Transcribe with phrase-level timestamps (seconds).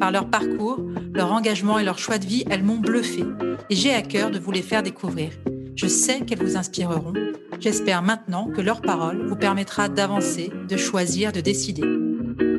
[0.00, 0.80] Par leur parcours,
[1.12, 3.24] leur engagement et leur choix de vie, elles m'ont bluffé
[3.70, 5.32] et j'ai à cœur de vous les faire découvrir.
[5.74, 7.12] Je sais qu'elles vous inspireront.
[7.60, 11.82] J'espère maintenant que leur parole vous permettra d'avancer, de choisir, de décider.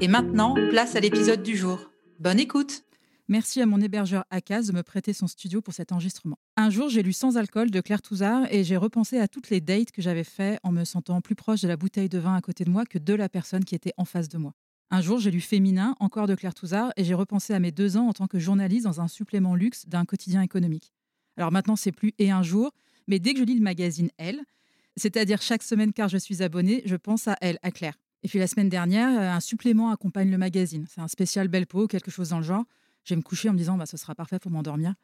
[0.01, 1.79] Et maintenant, place à l'épisode du jour.
[2.19, 2.83] Bonne écoute
[3.29, 6.39] Merci à mon hébergeur Akaz de me prêter son studio pour cet enregistrement.
[6.57, 9.61] Un jour, j'ai lu Sans alcool de Claire Touzard et j'ai repensé à toutes les
[9.61, 12.41] dates que j'avais fait en me sentant plus proche de la bouteille de vin à
[12.41, 14.55] côté de moi que de la personne qui était en face de moi.
[14.91, 17.95] Un jour, j'ai lu Féminin, encore de Claire Touzard, et j'ai repensé à mes deux
[17.95, 20.91] ans en tant que journaliste dans un supplément luxe d'un quotidien économique.
[21.37, 22.71] Alors maintenant, c'est plus et un jour,
[23.07, 24.41] mais dès que je lis le magazine Elle,
[24.97, 27.93] c'est-à-dire chaque semaine car je suis abonnée, je pense à elle, à Claire.
[28.23, 30.85] Et puis la semaine dernière, euh, un supplément accompagne le magazine.
[30.89, 32.65] C'est un spécial belle peau, quelque chose dans le genre.
[33.05, 34.95] Je vais me coucher en me disant, bah, ce sera parfait pour m'endormir.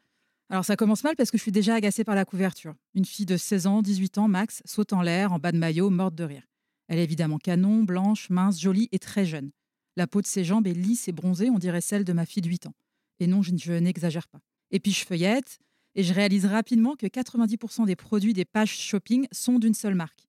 [0.50, 2.74] Alors ça commence mal parce que je suis déjà agacée par la couverture.
[2.94, 5.90] Une fille de 16 ans, 18 ans max, saute en l'air, en bas de maillot,
[5.90, 6.42] morte de rire.
[6.88, 9.50] Elle est évidemment canon, blanche, mince, jolie et très jeune.
[9.96, 12.42] La peau de ses jambes est lisse et bronzée, on dirait celle de ma fille
[12.42, 12.74] de 8 ans.
[13.18, 14.40] Et non, je, n'exagère pas.
[14.70, 15.58] Et puis je feuillette
[15.94, 20.28] et je réalise rapidement que 90% des produits des pages shopping sont d'une seule marque.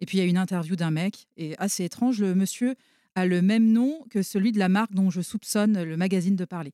[0.00, 2.74] Et puis il y a une interview d'un mec, et assez étrange, le monsieur
[3.14, 6.46] a le même nom que celui de la marque dont je soupçonne le magazine de
[6.46, 6.72] parler.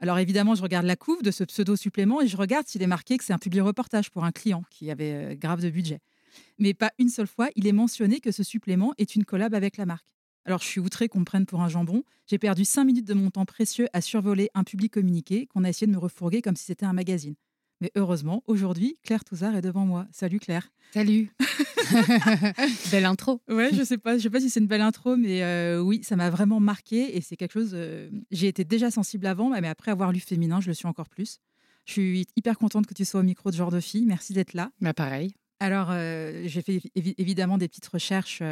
[0.00, 3.16] Alors évidemment, je regarde la couve de ce pseudo-supplément et je regarde s'il est marqué
[3.16, 6.00] que c'est un public reportage pour un client qui avait euh, grave de budget.
[6.58, 9.76] Mais pas une seule fois, il est mentionné que ce supplément est une collab avec
[9.76, 10.15] la marque.
[10.46, 12.02] Alors je suis outrée qu'on me prenne pour un jambon.
[12.28, 15.68] J'ai perdu cinq minutes de mon temps précieux à survoler un public communiqué qu'on a
[15.68, 17.34] essayé de me refourguer comme si c'était un magazine.
[17.80, 20.06] Mais heureusement, aujourd'hui, Claire Touzard est devant moi.
[20.10, 20.70] Salut Claire.
[20.94, 21.30] Salut.
[22.90, 23.40] belle intro.
[23.48, 26.00] Ouais, je sais pas, je sais pas si c'est une belle intro, mais euh, oui,
[26.02, 27.72] ça m'a vraiment marqué et c'est quelque chose.
[27.74, 31.08] euh, J'ai été déjà sensible avant, mais après avoir lu Féminin, je le suis encore
[31.08, 31.38] plus.
[31.84, 34.06] Je suis hyper contente que tu sois au micro de genre de fille.
[34.06, 34.70] Merci d'être là.
[34.80, 35.34] Bah pareil.
[35.60, 38.42] Alors, euh, j'ai fait évi- évidemment des petites recherches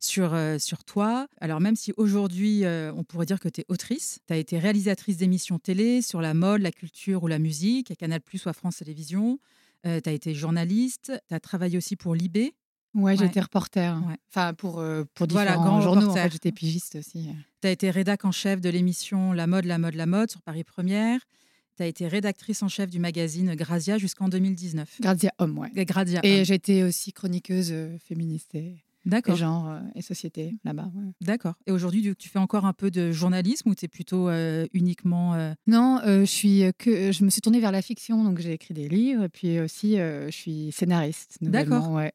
[0.00, 1.26] sur, euh, sur toi.
[1.40, 4.58] Alors, même si aujourd'hui, euh, on pourrait dire que tu es autrice, tu as été
[4.58, 8.48] réalisatrice d'émissions télé sur la mode, la culture ou la musique, à Canal Plus ou
[8.48, 9.38] à France Télévisions.
[9.84, 12.54] tu as été journaliste, tu as travaillé aussi pour Libé.
[12.94, 13.16] Ouais, Ouais.
[13.16, 13.96] j'étais reporter.
[14.08, 14.16] Ouais.
[14.30, 16.08] Enfin, pour, euh, pour Voilà, différents grand journaux.
[16.10, 17.28] En fait, j'étais pigiste aussi.
[17.60, 20.40] Tu as été rédac en chef de l'émission La mode, la mode, la mode sur
[20.42, 21.20] Paris Première.
[21.76, 24.96] Tu as été rédactrice en chef du magazine Grazia jusqu'en 2019.
[25.00, 25.68] Grazia Homme, ouais.
[25.76, 26.20] Euh, Grazia.
[26.24, 28.78] Et j'étais aussi chroniqueuse euh, féministe et
[29.08, 29.36] D'accord.
[29.36, 30.90] genre euh, et société là-bas.
[30.94, 31.12] ouais.
[31.20, 31.54] D'accord.
[31.66, 35.34] Et aujourd'hui, tu- fais encore un peu de journalisme ou tu es plutôt euh, uniquement.
[35.34, 38.52] euh, Non, euh, je suis que je me suis tournée vers la fiction, donc j'ai
[38.52, 41.38] écrit des livres et puis aussi je suis scénariste.
[41.40, 41.90] D'accord.
[41.90, 42.12] Ouais.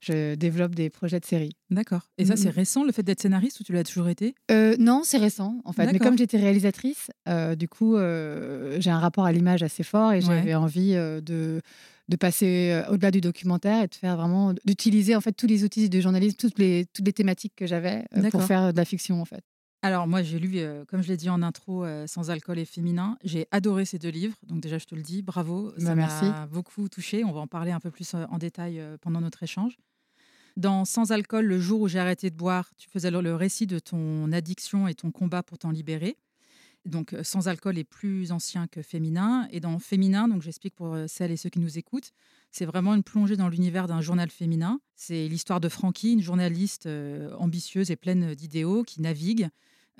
[0.00, 1.56] Je développe des projets de séries.
[1.70, 2.08] D'accord.
[2.18, 4.34] Et ça, c'est récent, le fait d'être scénariste ou tu l'as toujours été?
[4.78, 5.90] Non, c'est récent en fait.
[5.92, 7.10] Mais comme j'étais réalisatrice,
[7.58, 10.22] du coup, j'ai un rapport à l'image assez fort et Ouais.
[10.24, 11.60] j'avais envie de,
[12.08, 15.64] de passer euh, au-delà du documentaire et de faire vraiment d'utiliser en fait tous les
[15.64, 18.84] outils de journalisme, toutes les toutes les thématiques que j'avais euh, pour faire de la
[18.84, 19.42] fiction en fait.
[19.82, 22.64] Alors, moi, j'ai lu, euh, comme je l'ai dit en intro, euh, Sans alcool et
[22.64, 23.16] féminin.
[23.22, 24.34] J'ai adoré ces deux livres.
[24.42, 25.70] Donc, déjà, je te le dis, bravo.
[25.78, 27.22] Ça Bah, m'a beaucoup touché.
[27.24, 29.78] On va en parler un peu plus euh, en détail euh, pendant notre échange.
[30.56, 33.68] Dans Sans alcool, le jour où j'ai arrêté de boire, tu faisais le- le récit
[33.68, 36.16] de ton addiction et ton combat pour t'en libérer.
[36.88, 39.48] Donc, euh, Sans alcool est plus ancien que féminin.
[39.50, 42.12] Et dans féminin, donc j'explique pour euh, celles et ceux qui nous écoutent,
[42.50, 44.80] c'est vraiment une plongée dans l'univers d'un journal féminin.
[44.96, 49.48] C'est l'histoire de Frankie, une journaliste euh, ambitieuse et pleine d'idéaux qui navigue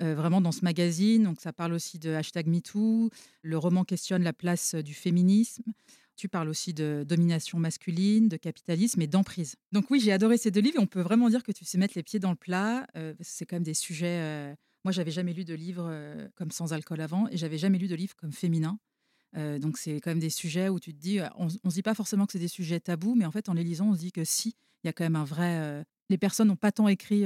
[0.01, 1.25] vraiment dans ce magazine.
[1.25, 3.09] Donc, ça parle aussi de hashtag MeToo.
[3.41, 5.73] Le roman questionne la place du féminisme.
[6.15, 9.57] Tu parles aussi de domination masculine, de capitalisme et d'emprise.
[9.73, 11.95] Donc oui, j'ai adoré ces deux livres on peut vraiment dire que tu sais mettre
[11.97, 12.87] les pieds dans le plat.
[13.19, 14.55] c'est quand même des sujets.
[14.85, 17.87] Moi, j'avais jamais lu de livre euh, comme Sans alcool avant et j'avais jamais lu
[17.87, 18.79] de livre comme Féminin.
[19.37, 21.93] Euh, donc c'est quand même des sujets où tu te dis, on, se dit pas
[21.93, 24.11] forcément que c'est des sujets tabous, mais en fait en les lisant, on se dit
[24.11, 25.85] que si, il y a quand même un vrai.
[26.09, 27.25] les personnes n'ont pas tant écrit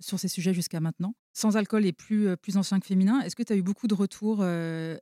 [0.00, 1.14] sur ces sujets jusqu'à maintenant.
[1.34, 3.20] Sans alcool est plus, plus ancien que féminin.
[3.20, 4.38] Est-ce que tu as eu beaucoup de retours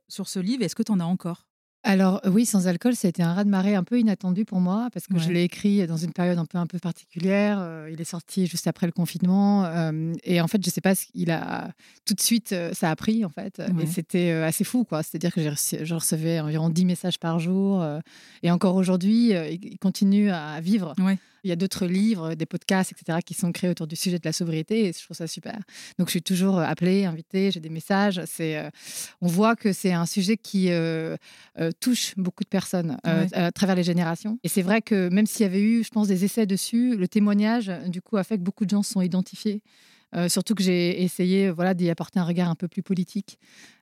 [0.09, 1.46] sur ce livre Est-ce que tu en as encore?
[1.87, 5.07] Alors oui, sans alcool, ça a été un raz-de-marée un peu inattendu pour moi parce
[5.07, 7.57] que je l'ai écrit dans une période un peu un peu particulière.
[7.59, 10.95] Euh, il est sorti juste après le confinement euh, et en fait, je sais pas,
[10.95, 11.69] ce- il a
[12.05, 13.83] tout de suite euh, ça a pris en fait Ouais.
[13.83, 15.01] et c'était assez fou quoi.
[15.03, 17.99] C'est-à-dire que reçu- je recevais environ 10 messages par jour euh,
[18.43, 20.93] et encore aujourd'hui, il il continue à vivre.
[20.99, 21.17] Ouais.
[21.43, 24.25] Il y a d'autres livres, des podcasts, etc., qui sont créés autour du sujet de
[24.25, 25.57] la sobriété et je trouve ça super.
[25.97, 28.21] Donc, je suis toujours euh, appelée, invitée, j'ai des messages.
[28.25, 28.69] C'est, euh,
[29.21, 31.15] on voit que c'est un sujet qui euh,
[31.59, 33.27] euh, touche beaucoup de personnes Ouais.
[33.33, 34.39] à travers les générations.
[34.43, 37.07] Et c'est vrai que même s'il y avait eu, je pense, des essais dessus, le
[37.07, 39.61] témoignage, du coup, a fait que beaucoup de gens se sont identifiés.
[40.15, 43.37] Euh, surtout que j'ai essayé voilà, d'y apporter un regard un peu plus politique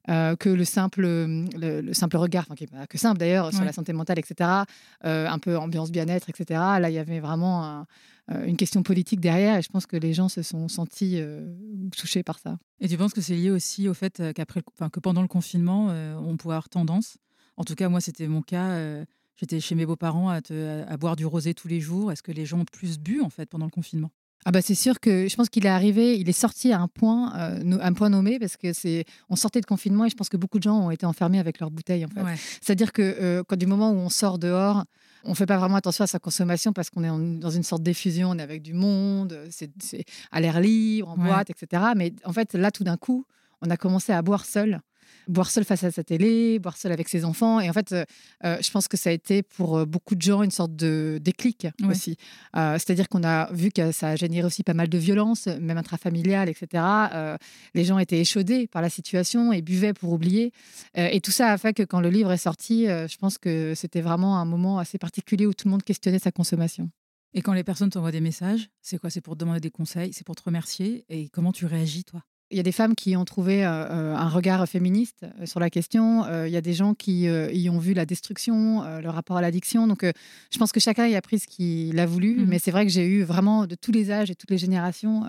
[0.10, 3.52] euh, que le simple, le, le simple regard, enfin, qui n'est pas que simple d'ailleurs,
[3.52, 3.66] sur Ouais.
[3.68, 4.66] la santé mentale, etc.
[5.06, 6.60] euh, un peu ambiance bien-être, etc.
[6.80, 7.86] Là, il y avait vraiment un-
[8.32, 11.54] euh, une question politique derrière et je pense que les gens se sont sentis euh,
[11.96, 12.58] touchés par ça.
[12.80, 15.22] Et tu penses que c'est lié aussi au fait euh, qu'après, le- enfin, que pendant
[15.22, 17.18] le confinement, euh, on pouvait avoir tendance,
[17.58, 19.06] en tout cas moi c'était mon cas, euh,
[19.36, 22.12] j'étais chez mes beaux-parents à, te- à boire du rosé tous les jours.
[22.12, 24.10] Est-ce que les gens ont plus bu en fait pendant le confinement?
[24.48, 26.88] Ah bah c'est sûr que je pense qu'il est arrivé, il est sorti à un
[26.88, 30.30] point, euh, un point nommé parce que c'est, on sortait de confinement et je pense
[30.30, 32.22] que beaucoup de gens ont été enfermés avec leurs bouteilles en fait.
[32.22, 32.36] Ouais.
[32.62, 34.84] C'est-à-dire que euh, quand du moment où on sort dehors,
[35.24, 37.82] on fait pas vraiment attention à sa consommation parce qu'on est en- dans une sorte
[37.82, 41.26] d'effusion, on est avec du monde, c'est, c'est à l'air libre, en Ouais.
[41.28, 41.82] boîte, etc.
[41.96, 43.26] Mais en fait là tout d'un coup,
[43.64, 44.80] on a commencé à boire seul.
[45.28, 47.60] Boire seul face à sa télé, boire seul avec ses enfants.
[47.60, 48.06] Et en fait, euh,
[48.44, 51.20] euh, je pense que ça a été pour euh, beaucoup de gens une sorte de
[51.22, 52.18] déclic aussi.
[52.56, 55.78] Euh, C'est-à-dire qu'on a vu que ça a généré aussi pas mal de violence, même
[55.78, 56.84] intrafamiliale, etc.
[57.14, 57.38] Euh,
[57.74, 60.52] les gens étaient échaudés par la situation et buvaient pour oublier.
[60.96, 64.02] Et tout ça a fait que quand le livre est sorti, je pense que c'était
[64.02, 66.90] vraiment un moment assez particulier où tout le monde questionnait sa consommation.
[67.34, 69.10] Et quand les personnes t'envoient des messages, c'est quoi?
[69.10, 71.04] C'est pour te demander des conseils, c'est pour te remercier?
[71.10, 72.22] Et comment tu réagis toi?
[72.56, 75.60] Il y a des femmes qui ont trouvé euh, euh, un regard féministe euh, sur
[75.60, 76.24] la question.
[76.24, 79.36] Euh, il y a des gens qui euh, y ont vu la destruction, le rapport
[79.36, 79.88] à l'addiction.
[79.88, 82.36] Donc, je pense que chacun y a pris ce qu'il a voulu.
[82.36, 82.46] Mhm.
[82.48, 85.24] Mais c'est vrai que j'ai eu vraiment de tous les âges et toutes les générations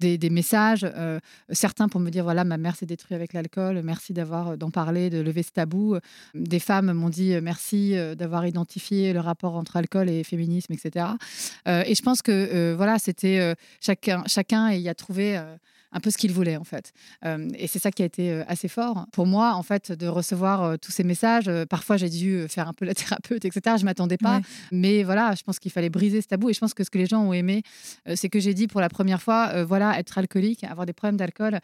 [0.00, 0.84] des, des messages.
[1.50, 3.80] certains pour me dire voilà, ma mère s'est détruite avec l'alcool.
[3.84, 5.96] Merci d'avoir d'en parler, de lever ce tabou.
[6.34, 11.06] Des femmes m'ont dit merci d'avoir identifié le rapport entre alcool et féminisme, etc.
[11.66, 15.40] Et je pense que voilà, c'était chacun, chacun y a trouvé.
[15.94, 16.92] Un peu ce qu'il voulait en fait.
[17.24, 20.06] Euh, et c'est ça qui a été euh, assez fort pour moi en fait de
[20.08, 21.50] recevoir euh, tous ces messages.
[21.70, 23.76] Parfois j'ai dû faire un peu la thérapeute, etc.
[23.78, 24.42] Je m'attendais pas, Ouais.
[24.72, 26.50] mais voilà, je pense qu'il fallait briser ce tabou.
[26.50, 27.62] Et je pense que ce que les gens ont aimé,
[28.16, 31.60] c'est que j'ai dit pour la première fois, voilà, être alcoolique, avoir des problèmes d'alcool,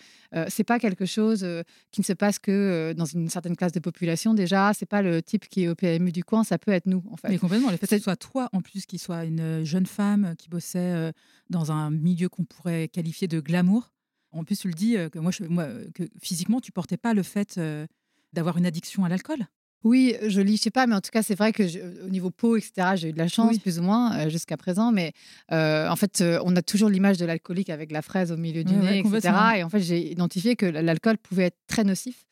[0.49, 1.45] c'est pas quelque chose
[1.91, 4.73] qui ne se passe que dans une certaine classe de population déjà.
[4.75, 7.17] C'est pas le type qui est au PMU du coin, ça peut être nous en
[7.17, 7.29] fait.
[7.29, 10.35] Mais complètement, le fait que ce soit toi en plus qui soit une jeune femme
[10.39, 11.13] qui bossait
[11.49, 13.91] dans un milieu qu'on pourrait qualifier de glamour.
[14.33, 16.97] En plus, tu le dis euh, que moi, je, moi euh, que physiquement, tu portais
[16.97, 17.87] pas le fait euh,
[18.33, 19.47] d'avoir une addiction à l'alcool?
[19.83, 22.11] Oui, je lis, je sais pas, mais en tout cas, c'est vrai que je- au
[22.11, 23.59] niveau peau, etc., j'ai eu de la chance, Oui.
[23.61, 24.93] plus ou moins, euh, jusqu'à présent.
[24.93, 25.13] Mais
[25.53, 28.63] euh, en fait, euh, on a toujours l'image de l'alcoolique avec la fraise au milieu
[28.63, 29.33] du Ouais, ouais, nez, etc.
[29.57, 32.27] Et en fait, j'ai identifié que l'alcool pouvait être très nocif.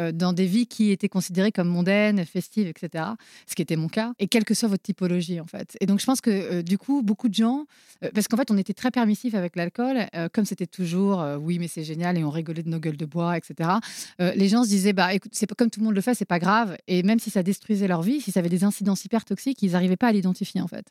[0.00, 3.04] Euh, dans des vies qui étaient considérées comme mondaines, festives, etc.
[3.46, 4.12] Ce qui était mon cas.
[4.18, 5.76] Et quelle que soit votre typologie, en fait.
[5.80, 7.66] Et donc, je pense que, euh, du coup, beaucoup de gens...
[8.04, 10.06] euh, parce qu'en fait, on était très permissif avec l'alcool.
[10.32, 13.36] comme c'était toujours, oui, mais c'est génial, et on rigolait de nos gueules de bois,
[13.36, 13.70] etc.
[14.18, 16.24] Les gens se disaient, bah, écoute, c'est pas comme tout le monde le fait, c'est
[16.24, 16.76] pas grave.
[16.88, 19.72] Et même si ça détruisait leur vie, si ça avait des incidences hyper toxiques, ils
[19.72, 20.86] n'arrivaient pas à l'identifier, en fait.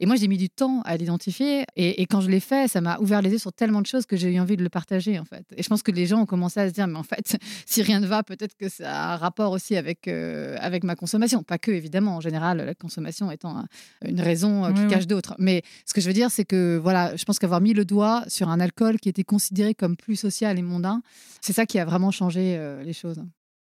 [0.00, 1.64] Et moi, j'ai mis du temps à l'identifier.
[1.76, 4.06] Et, et quand je l'ai fait, ça m'a ouvert les yeux sur tellement de choses
[4.06, 5.44] que j'ai eu envie de le partager, en fait.
[5.56, 7.36] Et je pense que les gens ont commencé à se dire, mais en fait,
[7.66, 10.94] si rien ne va, peut-être que ça a un rapport aussi avec, euh, avec ma
[10.96, 11.42] consommation.
[11.42, 13.66] Pas que, évidemment, en général, la consommation étant un-
[14.06, 15.34] une raison euh, qui cache d'autres.
[15.38, 18.24] Mais ce que je veux dire, c'est que, voilà, je pense qu'avoir mis le doigt
[18.28, 21.02] sur un alcool qui était considéré comme plus social et mondain,
[21.40, 23.22] c'est ça qui a vraiment changé euh, les choses.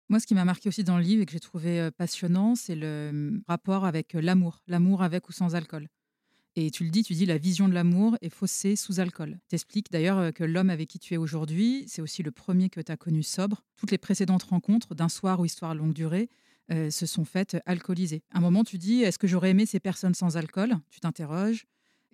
[0.10, 2.76] Moi, ce qui m'a marqué aussi dans le livre et que j'ai trouvé passionnant, c'est
[2.76, 5.88] le hum, rapport avec l'amour, l'amour avec ou sans alcool.
[6.62, 9.40] Et tu le dis, tu dis la vision de l'amour est faussée sous alcool.
[9.48, 12.82] T'expliques d'ailleurs euh, que l'homme avec qui tu es aujourd'hui, c'est aussi le premier que
[12.82, 13.64] tu as connu sobre.
[13.78, 16.28] Toutes les précédentes rencontres, d'un soir ou histoire longue durée,
[16.72, 18.24] euh, se sont faites alcoolisées.
[18.34, 20.76] À un moment, tu dis, est-ce que j'aurais aimé ces personnes sans alcool?
[20.90, 21.66] Tu t'interroges.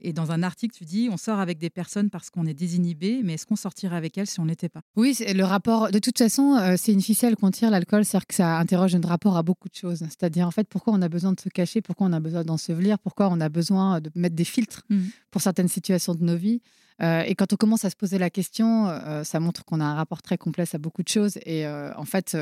[0.02, 3.22] Et dans un article, tu dis, on sort avec des personnes parce qu'on est désinhibé,
[3.24, 4.82] mais est-ce qu'on sortirait avec elles si on n'était pas?
[4.98, 5.90] Oui, le rapport.
[5.90, 9.08] De toute façon, euh, c'est une ficelle qu'on tire l'alcool, c'est-à-dire que ça interroge notre
[9.08, 10.00] rapport à beaucoup de choses.
[10.00, 13.00] C'est-à-dire, en fait, pourquoi on a besoin de se cacher, pourquoi on a besoin d'ensevelir,
[13.00, 15.10] pourquoi on a besoin de mettre des filtres Mhm.
[15.32, 16.62] pour certaines situations de nos vies?
[17.02, 19.84] Euh, et quand on commence à se poser la question, euh, ça montre qu'on a
[19.84, 21.38] un rapport très complexe à beaucoup de choses.
[21.46, 22.38] Et euh, en fait,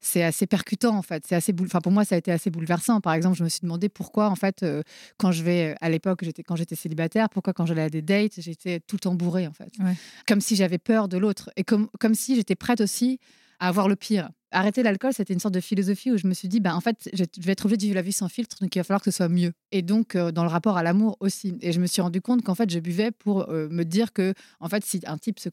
[0.00, 0.96] c'est assez percutant.
[0.96, 1.52] En fait, c'est assez.
[1.52, 3.00] boule- Enfin, pour moi, ça a été assez bouleversant.
[3.00, 4.64] Par exemple, je me suis demandé pourquoi, en fait,
[5.18, 8.80] quand je vais à l'époque, quand j'étais célibataire, pourquoi quand j'allais à des dates, j'étais
[8.80, 9.94] tout le temps bourrée, en fait Ouais.
[10.28, 13.18] comme si j'avais peur de l'autre et comme, comme si j'étais prête aussi
[13.58, 14.28] à avoir le pire.
[14.50, 17.08] Arrêter l'alcool, c'était une sorte de philosophie où je me suis dit, bah, en fait,
[17.12, 19.10] je vais être obligée de vivre la vie sans filtre, donc il va falloir que
[19.10, 19.52] ce soit mieux.
[19.72, 21.58] Et donc, dans le rapport à l'amour aussi.
[21.60, 24.68] Et je me suis rendu compte qu'en fait, je buvais pour me dire que, en
[24.68, 25.48] fait, si un type se,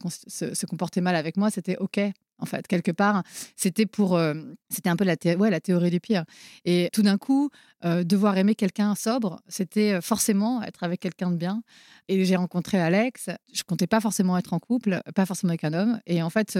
[0.54, 2.00] se comportait mal avec moi, c'était OK
[2.38, 3.22] en fait, quelque part.
[3.56, 4.34] C'était pour, euh,
[4.68, 6.24] c'était un peu la, ouais, la théorie du pire.
[6.64, 7.50] Et tout d'un coup,
[7.84, 11.62] euh, devoir aimer quelqu'un sobre, c'était euh, forcément être avec quelqu'un de bien.
[12.08, 13.30] Et j'ai rencontré Alex.
[13.52, 16.00] Je comptais pas forcément être en couple, pas forcément avec un homme.
[16.06, 16.58] Et en fait,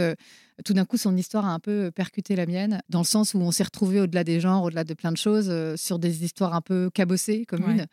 [0.64, 3.38] tout d'un coup, son histoire a un peu percuté la mienne, dans le sens où
[3.38, 6.62] on s'est retrouvés au-delà des genres, au-delà de plein de choses, sur des histoires un
[6.62, 7.86] peu cabossées, communes.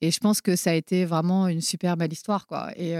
[0.00, 2.70] Et je pense que ça a été vraiment une super belle histoire, quoi.
[2.76, 2.94] Et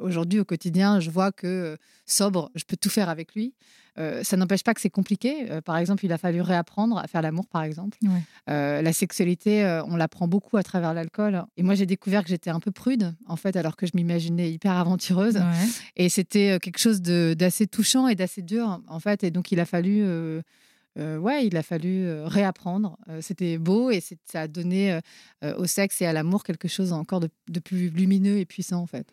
[0.00, 3.54] aujourd'hui, au quotidien, je vois que sobre, je peux tout faire avec lui.
[3.98, 5.50] Euh, ça n'empêche pas que c'est compliqué.
[5.50, 7.98] Euh, par exemple, il a fallu réapprendre à faire l'amour, par exemple.
[8.50, 11.44] Euh, la sexualité, on l'apprend beaucoup à travers l'alcool.
[11.56, 14.50] Et moi, j'ai découvert que j'étais un peu prude, en fait, alors que je m'imaginais
[14.50, 15.40] hyper aventureuse.
[15.96, 19.24] Et c'était quelque chose d'assez touchant et d'assez dur, en fait.
[19.24, 20.04] Et donc, il a fallu
[20.98, 22.98] euh, ouais, il a fallu réapprendre.
[23.20, 25.00] C'était beau et ça a donné
[25.42, 29.06] au sexe et à l'amour quelque chose encore de, plus lumineux et puissant en fait.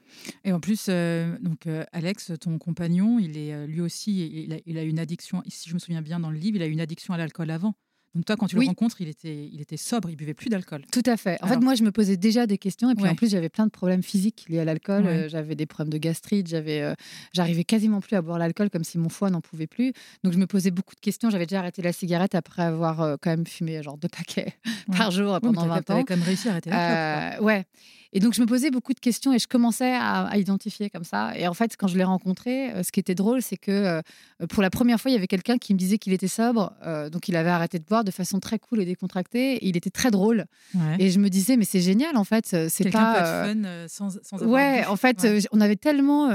[0.44, 5.44] Et en plus, donc Alex, ton compagnon, il est lui aussi, il a une addiction.
[5.48, 7.76] Si je me souviens bien dans le livre, il a une addiction à l'alcool avant.
[8.14, 10.84] Donc toi, quand tu le rencontres, il était, il était sobre, il buvait plus d'alcool.
[10.92, 11.42] Tout à fait.
[11.42, 13.66] En fait, moi, je me posais déjà des questions et puis en plus, j'avais plein
[13.66, 15.06] de problèmes physiques liés à l'alcool.
[15.08, 16.94] Euh, j'avais des problèmes de gastrite, j'avais, euh,
[17.34, 19.94] j'arrivais quasiment plus à boire l'alcool comme si mon foie n'en pouvait plus.
[20.24, 21.30] Donc je me posais beaucoup de questions.
[21.30, 24.56] J'avais déjà arrêté la cigarette après avoir euh, quand même fumé genre deux paquets
[24.98, 26.04] par jour pendant 20 ans.
[26.04, 27.46] Quand même réussi à arrêter la clope.
[27.46, 27.66] Ouais.
[28.14, 31.32] Et donc, je me posais beaucoup de questions et je commençais à, identifier comme ça.
[31.38, 34.02] Et en fait, quand je l'ai rencontré, euh, ce qui était drôle, c'est que euh,
[34.50, 36.74] pour la première fois, il y avait quelqu'un qui me disait qu'il était sobre.
[36.86, 39.60] Euh, donc, il avait arrêté de boire de façon très cool et décontractée.
[39.66, 40.46] il était très drôle.
[41.00, 42.46] Et je me disais, mais c'est génial, en fait.
[42.70, 43.46] C'est pas.
[43.46, 46.30] Peut fun sans, sans Ouais, en fait, on avait tellement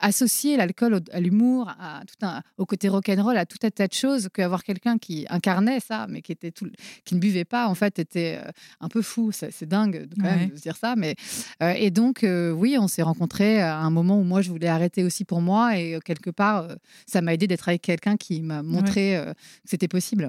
[0.00, 3.92] associé l'alcool à l'humour, à tout un, au côté rock'n'roll, à tout un tas de
[3.92, 6.68] choses, qu'avoir quelqu'un qui incarnait ça, mais qui, était tout,
[7.04, 8.40] qui ne buvait pas, en fait, était
[8.80, 9.30] un peu fou.
[9.32, 11.14] C'est dingue quand même de se dire mais
[11.62, 14.68] euh, et donc euh, oui, on s'est rencontrés à un moment où moi je voulais
[14.68, 16.68] arrêter aussi pour moi et euh, quelque part
[17.06, 19.34] ça m'a aidé d'être avec quelqu'un qui m'a montré que
[19.64, 20.28] c'était possible.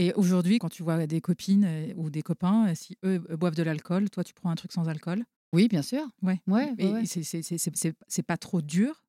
[0.00, 4.08] Et aujourd'hui, quand tu vois des copines ou des copains, si eux boivent de l'alcool,
[4.08, 5.24] toi tu prends un truc sans alcool?
[5.52, 6.00] Oui, bien sûr.
[6.22, 6.40] Ouais.
[6.46, 6.72] Ouais.
[6.78, 9.04] Et c'est pas trop dur?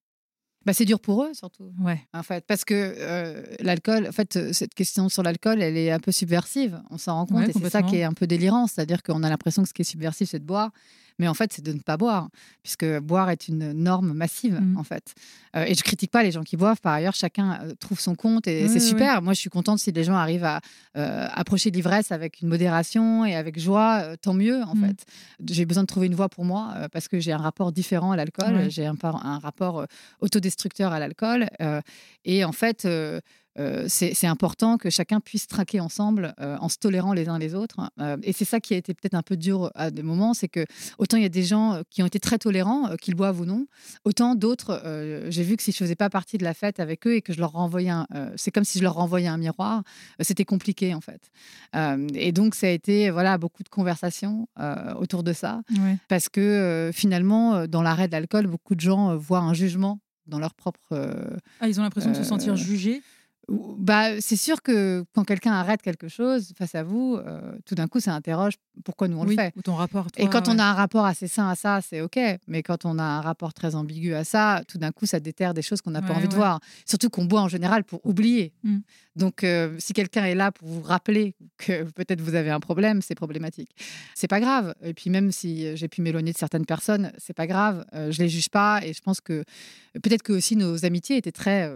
[0.66, 1.72] Bah, c'est dur pour eux surtout.
[1.80, 2.02] Ouais.
[2.14, 6.12] En fait, parce que l'alcool, en fait, cette question sur l'alcool, elle est un peu
[6.12, 6.84] subversive.
[6.90, 9.30] On s'en rend compte et c'est ça qui est un peu délirant, c'est-à-dire qu'on a
[9.30, 10.72] l'impression que ce qui est subversif, c'est de boire.
[11.20, 12.30] Mais en fait, c'est de ne pas boire,
[12.64, 14.78] puisque boire est une norme massive, mmh.
[14.78, 15.14] en fait.
[15.56, 16.80] Euh, et je critique pas les gens qui boivent.
[16.82, 19.22] Par ailleurs, chacun euh, trouve son compte et c'est super.
[19.22, 20.62] Moi, je suis contente si les gens arrivent à
[20.98, 24.86] euh, approcher l'ivresse avec une modération et avec joie, tant mieux, en mmh.
[24.86, 25.06] fait.
[25.50, 28.16] J'ai besoin de trouver une voie pour moi parce que j'ai un rapport différent à
[28.16, 28.70] l'alcool.
[28.70, 29.86] J'ai un, un, rapport
[30.22, 31.48] autodestructeur à l'alcool.
[32.26, 32.88] et en fait,
[33.60, 37.54] euh, c'est important que chacun puisse traquer ensemble euh, en se tolérant les uns les
[37.54, 37.92] autres.
[38.00, 40.48] Euh, et c'est ça qui a été peut-être un peu dur à des moments, c'est
[40.48, 40.66] que
[40.98, 43.66] autant il y a des gens qui ont été très tolérants, qu'ils boivent ou non,
[44.06, 44.82] autant d'autres,
[45.30, 47.34] j'ai vu que si je faisais pas partie de la fête avec eux et que
[47.34, 47.92] je leur renvoyais,
[48.36, 49.84] c'est comme si je leur renvoyais un miroir,
[50.20, 51.32] c'était compliqué en fait.
[52.16, 54.48] et donc ça a été voilà beaucoup de conversations
[54.98, 55.62] autour de ça,
[56.08, 60.54] parce que finalement dans l'arrêt de l'alcool, beaucoup de gens voient un jugement dans leur
[60.54, 61.20] propre.
[61.60, 63.02] ah, ils ont l'impression de se sentir jugés
[63.78, 67.88] bah, c'est sûr que quand quelqu'un arrête quelque chose face à vous, euh, tout d'un
[67.88, 68.54] coup, ça interroge
[68.84, 69.54] pourquoi nous on le fait?
[69.56, 70.08] Ou ton rapport.
[70.18, 72.20] et quand on a un rapport assez sain à ça, c'est OK.
[72.48, 75.54] Mais quand on a un rapport très ambigu à ça, tout d'un coup, ça déterre
[75.54, 76.60] des choses qu'on n'a pas envie de voir.
[76.86, 78.54] Surtout qu'on boit en général pour oublier.
[78.64, 78.78] Mmh.
[79.16, 83.02] Donc, euh, si quelqu'un est là pour vous rappeler que peut-être vous avez un problème,
[83.02, 83.76] c'est problématique.
[84.16, 84.74] C'est pas grave.
[84.82, 87.86] Et puis, même si j'ai pu m'éloigner de certaines personnes, c'est pas grave.
[87.94, 88.82] Euh, je les juge pas.
[88.84, 89.44] Et je pense que
[90.02, 91.72] peut-être que aussi nos amitiés étaient très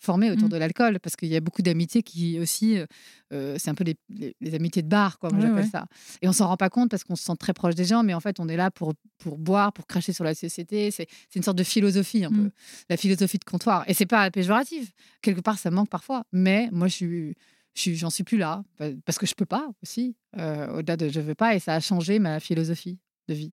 [0.00, 0.52] formés autour mmh.
[0.52, 2.86] de l'alcool, parce qu'il y a beaucoup d'amitiés qui aussi, euh,
[3.32, 5.86] euh, c'est un peu les, amitiés de bar, quoi, moi j'appelle ça.
[6.22, 8.14] Et on s'en rend pas compte parce qu'on se sent très proche des gens, mais
[8.14, 10.90] en fait on est là pour, pour boire, pour cracher sur la société.
[10.90, 12.50] C'est une sorte de philosophie un peu, mmh.
[12.88, 13.84] la philosophie de comptoir.
[13.88, 14.90] Et c'est pas péjoratif.
[15.20, 17.36] Quelque part ça manque parfois, mais moi je suis
[17.76, 18.62] j'en suis plus là
[19.06, 21.80] parce que je peux pas aussi euh, au-delà de je veux pas et ça a
[21.80, 23.52] changé ma philosophie de vie.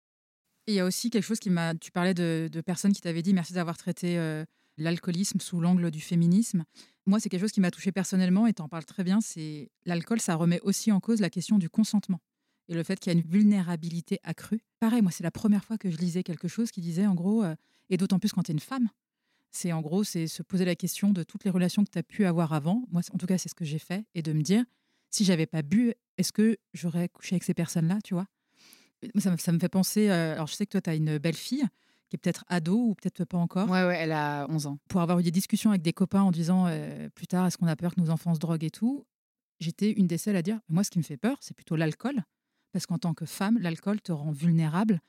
[0.68, 3.34] il y a aussi quelque chose qui m'a tu parlais de, personnes qui t'avaient dit
[3.34, 4.18] merci d'avoir traité
[4.82, 6.64] l'alcoolisme sous l'angle du féminisme.
[7.06, 9.22] Moi, c'est quelque chose qui m'a touché personnellement et tu en parles très bien.
[9.22, 12.20] C'est l'alcool, ça remet aussi en cause la question du consentement
[12.68, 14.62] et le fait qu'il y a une vulnérabilité accrue.
[14.80, 17.44] Pareil, moi, c'est la première fois que je lisais quelque chose qui disait, en gros,
[17.44, 17.56] euh,
[17.90, 18.90] et d'autant plus quand tu es une femme,
[19.52, 22.04] c'est en gros, c'est se poser la question de toutes les relations que tu as
[22.04, 22.86] pu avoir avant.
[22.90, 24.64] Moi, en tout cas, c'est ce que j'ai fait et de me dire,
[25.10, 28.28] si j'avais pas bu, est-ce que j'aurais couché avec ces personnes-là, tu vois?
[29.18, 30.10] Ça, me fait penser.
[30.10, 31.66] Euh, alors, je sais que toi, tu as une belle fille
[32.12, 33.70] qui est peut-être ado ou peut-être pas encore.
[33.70, 34.78] Ouais, ouais, elle a 11 ans.
[34.90, 37.68] Pour avoir eu des discussions avec des copains en disant euh, plus tard, est-ce qu'on
[37.68, 39.06] a peur que nos enfants se droguent et tout,
[39.62, 42.22] j'étais une des seules à dire, moi, ce qui me fait peur, c'est plutôt l'alcool.
[42.74, 45.00] Parce qu'en tant que femme, l'alcool te rend vulnérable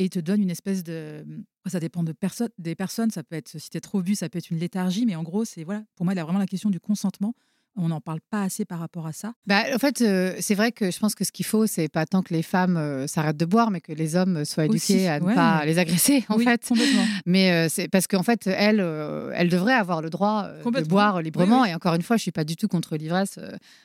[0.00, 1.24] et te donne une espèce de.
[1.66, 3.12] Ça dépend de personne, des personnes.
[3.12, 5.06] Ça peut être, si tu es trop bu, ça peut être une léthargie.
[5.06, 7.34] Mais en gros, c'est voilà, pour moi, il y a vraiment la question du consentement.
[7.76, 9.32] On n'en parle pas assez par rapport à ça.
[9.46, 12.04] Bah, en fait, euh, c'est vrai que je pense que ce qu'il faut, c'est pas
[12.04, 15.06] tant que les femmes euh, s'arrêtent de boire, mais que les hommes soient éduqués Aussi,
[15.06, 15.34] à ne ouais.
[15.34, 16.66] pas les agresser, en Oui, fait.
[16.66, 17.04] complètement.
[17.26, 21.22] Mais euh, c'est parce qu'en fait, elle, euh, elle devrait avoir le droit de boire
[21.22, 21.58] librement.
[21.60, 21.70] Oui, oui.
[21.70, 23.38] Et encore une fois, je suis pas du tout contre l'ivresse.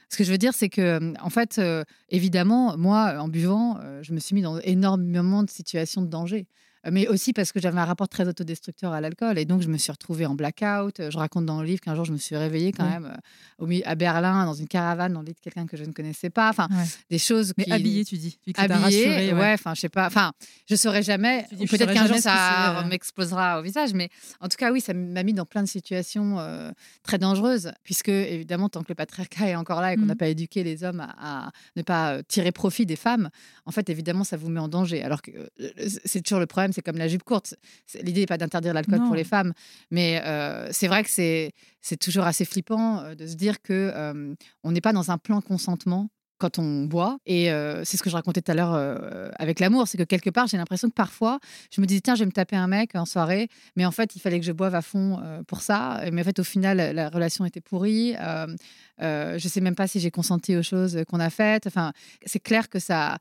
[0.10, 1.62] Ce que je veux dire, c'est que, en fait,
[2.10, 6.48] évidemment, moi, en buvant, je me suis mis dans énormément de situations de danger.
[6.92, 9.40] Mais aussi parce que j'avais un rapport très autodestructeur à l'alcool.
[9.40, 11.10] Et donc, je me suis retrouvée en blackout.
[11.10, 13.18] Je raconte dans le livre qu'un jour, je me suis réveillée quand même euh,
[13.64, 15.92] au milieu, à Berlin, dans une caravane, dans le lit de quelqu'un que je ne
[15.92, 16.50] connaissais pas.
[16.50, 16.84] Enfin, Ouais.
[17.10, 17.72] des choses Mais qui...
[17.72, 18.38] habillée, tu dis.
[18.58, 20.32] habillée, ouais, enfin, je sais pas, enfin,
[20.68, 21.46] je saurais jamais.
[21.70, 22.88] Peut-être qu'un jour ça euh.
[22.88, 24.10] m'explosera au visage, mais
[24.42, 26.72] en tout cas, oui, ça m'a mis dans plein de situations euh,
[27.04, 30.28] très dangereuses, puisque évidemment, tant que le patriarcat est encore là et qu'on n'a pas
[30.28, 33.30] éduqué les hommes à, à ne pas tirer profit des femmes,
[33.66, 35.04] en fait, évidemment, ça vous met en danger.
[35.04, 35.70] Alors que euh,
[36.06, 37.56] c'est toujours le problème, c'est comme la jupe courte.
[38.02, 39.54] L'idée n'est pas d'interdire l'alcool pour les femmes,
[39.90, 41.52] mais euh, c'est vrai que c'est
[41.82, 45.18] c'est toujours assez flippant euh, de se dire que euh, on n'est pas dans un
[45.18, 46.10] plan consentement
[46.46, 47.18] quand on boit.
[47.26, 50.04] Et euh, c'est ce que je racontais tout à l'heure euh, avec l'amour, c'est que
[50.04, 51.40] quelque part, j'ai l'impression que parfois,
[51.72, 54.16] je me disais, tiens, je vais me taper un mec en soirée, mais en fait,
[54.16, 56.02] il fallait que je boive à fond euh, pour ça.
[56.12, 58.14] Mais en fait, au final, la relation était pourrie.
[59.00, 61.68] Je sais même pas si j'ai consenti aux choses qu'on a faites.
[61.68, 61.92] Enfin,
[62.26, 63.18] c'est clair que ça,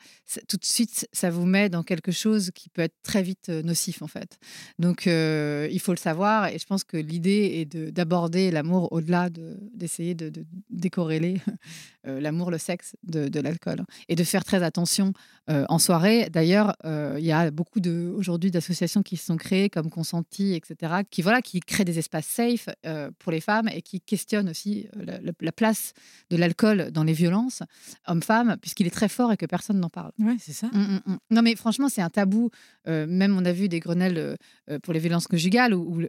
[0.48, 4.02] tout de suite, ça vous met dans quelque chose qui peut être très vite nocif,
[4.02, 4.38] en fait.
[4.78, 6.48] Donc, il faut le savoir.
[6.48, 11.40] Et je pense que l'idée est de- d'aborder l'amour au-delà de- d'essayer de, de décorréler
[12.06, 13.84] euh, l'amour, le sexe de, l'alcool.
[14.08, 15.12] Et de faire très attention
[15.50, 16.28] euh, en soirée.
[16.30, 20.54] D'ailleurs, euh, il y a beaucoup de, aujourd'hui d'associations qui se sont créées comme Consenti,
[20.54, 24.48] etc., qui, voilà, qui créent des espaces safe euh, pour les femmes et qui questionnent
[24.48, 25.92] aussi la, la- la place
[26.30, 27.62] de l'alcool dans les violences
[28.06, 30.12] hommes-femmes, puisqu'il est très fort et que personne n'en parle.
[30.18, 30.68] Ouais, c'est ça.
[30.72, 31.18] Mm, mm, mm.
[31.30, 32.50] Non, mais franchement, c'est un tabou.
[32.86, 34.36] Même on a vu des Grenelles
[34.82, 36.00] pour les violences conjugales où,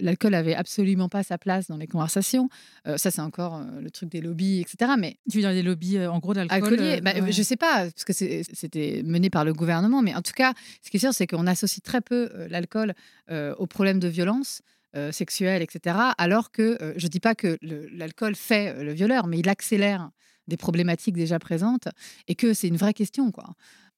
[0.00, 2.48] l'alcool avait absolument pas sa place dans les conversations.
[2.96, 4.92] Ça, c'est encore le truc des lobbies, etc.
[4.98, 6.60] Mais Tu veux dire les lobbies, en gros, d'alcool
[7.02, 7.32] bah, ouais.
[7.32, 10.02] je sais pas, parce que c'est- c'était mené par le gouvernement.
[10.02, 12.94] Mais en tout cas, ce qui est sûr, c'est qu'on associe très peu euh, l'alcool
[13.30, 14.62] euh, aux problèmes de violence.
[14.96, 15.96] euh, sexuelle, etc.
[16.18, 17.56] Alors que je dis pas que
[17.92, 20.10] l'alcool fait le violeur, mais il accélère
[20.48, 21.86] des problématiques déjà présentes
[22.26, 23.32] et que c'est une vraie question.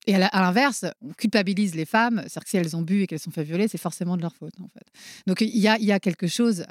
[0.06, 3.20] Et à l'inverse, on culpabilise les femmes, c'est-à-dire que si elles ont bu et qu'elles
[3.20, 4.52] sont fait violer, c'est forcément de leur faute.
[5.26, 6.64] Donc il y a, quelque chose,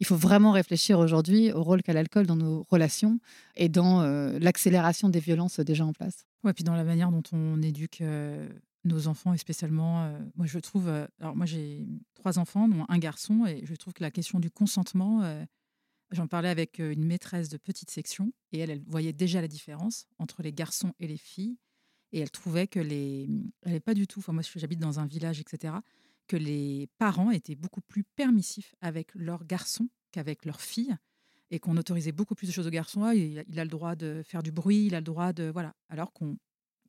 [0.00, 3.18] il faut vraiment réfléchir aujourd'hui au rôle qu'a l'alcool dans nos relations
[3.56, 4.02] et dans
[4.40, 6.24] l'accélération des violences déjà en place.
[6.46, 8.04] Ouais, puis dans la manière dont on éduque
[8.84, 10.88] nos enfants, et spécialement, moi je trouve,
[11.20, 14.48] alors moi j'ai trois enfants, dont un garçon, et je trouve que la question du
[14.48, 15.24] consentement,
[16.12, 20.40] j'en parlais avec une maîtresse de petite section, et elle, voyait déjà la différence entre
[20.40, 21.58] les garçons et les filles,
[22.12, 23.28] et elle trouvait que les,
[23.62, 25.74] elle n'est pas du tout, moi j'habite dans un village, etc.,
[26.28, 30.96] que les parents étaient beaucoup plus permissifs avec leurs garçons qu'avec leurs filles
[31.50, 33.04] et qu'on autorisait beaucoup plus de choses aux garçons.
[33.04, 35.44] Ah, il, il a le droit de faire du bruit, il a le droit de
[35.52, 36.36] voilà, alors qu'on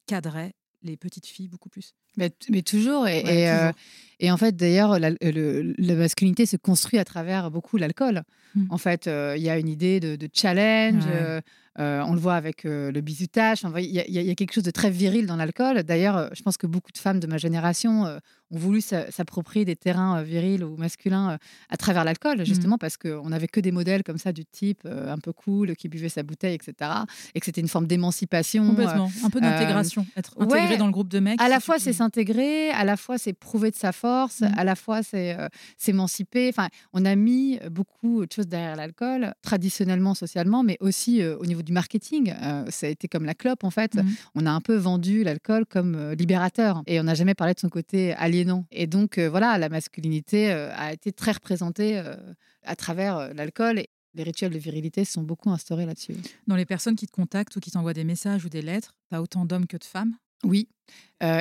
[0.07, 1.93] cadrait les petites filles beaucoup plus.
[2.17, 3.07] Mais, mais toujours.
[3.07, 3.73] Et, Ouais, et, euh, toujours.
[4.19, 8.21] et en fait, d'ailleurs, la, le- la masculinité se construit à travers beaucoup l'alcool.
[8.55, 8.65] Mm.
[8.69, 11.05] En fait, euh, il y a une idée de, de challenge.
[11.05, 11.41] Ouais.
[11.79, 13.63] euh, on le voit avec le bizutage.
[13.65, 15.83] Enfin, Il y, a- y y quelque chose de très viril dans l'alcool.
[15.83, 18.05] D'ailleurs, je pense que beaucoup de femmes de ma génération
[18.51, 21.37] ont voulu s'a- s'approprier des terrains euh, virils ou masculins euh,
[21.69, 25.11] à travers l'alcool, justement parce qu'on n'avait que des modèles comme ça du type euh,
[25.11, 26.91] un peu cool, qui buvait sa bouteille, etc.
[27.35, 28.63] Et que c'était une forme d'émancipation.
[28.63, 31.41] euh, Complètement, un peu d'intégration, être intégré ouais, dans le groupe de mecs.
[31.41, 34.53] à la fois, c'est s'intégrer, à la fois, c'est prouver de sa force, Mhm.
[34.57, 36.49] à la fois, c'est euh, s'émanciper.
[36.49, 41.45] Enfin, on a mis beaucoup de choses derrière l'alcool, traditionnellement, socialement, mais aussi euh, au
[41.45, 42.33] niveau du marketing.
[42.41, 43.95] Euh, ça a été comme la clope, en fait.
[43.95, 44.15] Mhm.
[44.35, 47.59] On a un peu vendu l'alcool comme euh, libérateur et on n'a jamais parlé de
[47.59, 48.65] son côté aliénant.
[48.71, 52.15] Et donc, euh, voilà, la masculinité euh, a été très représentée euh,
[52.63, 53.79] à travers l'alcool.
[53.79, 56.15] Et les rituels de virilité sont beaucoup instaurés là-dessus.
[56.47, 59.15] Dans les personnes qui te contactent ou qui t'envoient des messages ou des lettres, tu
[59.15, 60.15] as autant d'hommes que de femmes?
[60.43, 60.67] Oui,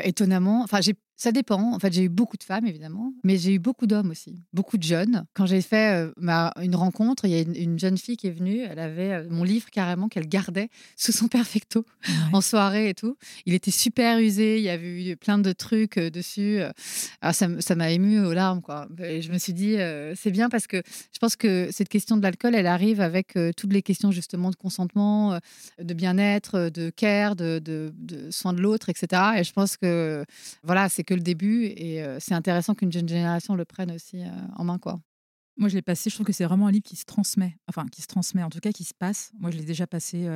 [0.04, 0.62] étonnamment.
[0.62, 1.72] Enfin, j'ai- ça dépend.
[1.74, 4.76] En fait, j'ai eu beaucoup de femmes, évidemment, mais j'ai eu beaucoup d'hommes aussi, beaucoup
[4.76, 5.24] de jeunes.
[5.34, 8.26] Quand j'ai fait euh, ma, une rencontre, il y a une, une jeune fille qui
[8.26, 8.60] est venue.
[8.60, 11.84] Elle avait euh, mon livre carrément qu'elle gardait sous son perfecto
[12.32, 13.16] en soirée et tout.
[13.46, 14.58] Il était super usé.
[14.58, 16.60] Il y avait eu plein de trucs euh, dessus.
[17.22, 18.86] Alors, ça, m- ça m'a ému aux larmes, quoi.
[19.02, 19.76] Et je me suis dit,
[20.14, 23.72] c'est bien parce que je pense que cette question de l'alcool, elle arrive avec toutes
[23.72, 25.38] les questions justement de consentement,
[25.80, 29.22] de bien-être, de care, de, de, de soin de l'autre, etc.
[29.38, 30.24] Et je pense que
[30.62, 34.22] voilà, c'est que le début et c'est intéressant qu'une jeune génération le prenne aussi
[34.56, 35.00] en main, quoi.
[35.56, 36.10] Moi, je l'ai passé.
[36.10, 38.50] Je trouve que c'est vraiment un livre qui se transmet, enfin qui se transmet, en
[38.50, 39.30] tout cas qui se passe.
[39.38, 40.28] Moi, je l'ai déjà passé,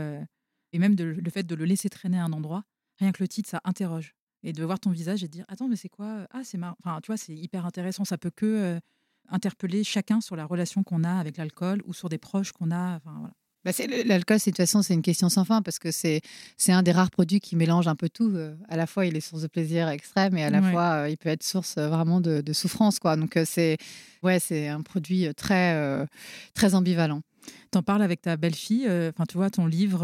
[0.72, 2.62] et même le fait de le laisser traîner à un endroit,
[2.98, 5.68] rien que le titre, ça interroge et de voir ton visage et de dire attends
[5.68, 8.46] mais c'est quoi ah c'est marrant enfin tu vois c'est hyper intéressant ça peut que
[8.46, 8.80] euh,
[9.28, 12.96] interpeller chacun sur la relation qu'on a avec l'alcool ou sur des proches qu'on a
[12.96, 13.72] enfin voilà bah
[14.06, 16.22] L'alcool, c'est de toute façon, c'est une question sans fin parce que c'est
[16.68, 18.32] un des rares produits qui mélange un peu tout.
[18.34, 21.08] Euh, à la fois, il est source de plaisir extrême et à la fois, euh,
[21.10, 22.98] il peut être source vraiment de, de souffrance.
[22.98, 23.16] Quoi.
[23.16, 23.76] Donc, c'est
[24.22, 26.06] ouais, un produit très,
[26.54, 27.20] très ambivalent.
[27.70, 30.00] T'en parles avec ta belle-fille, enfin, tu vois, ton livre,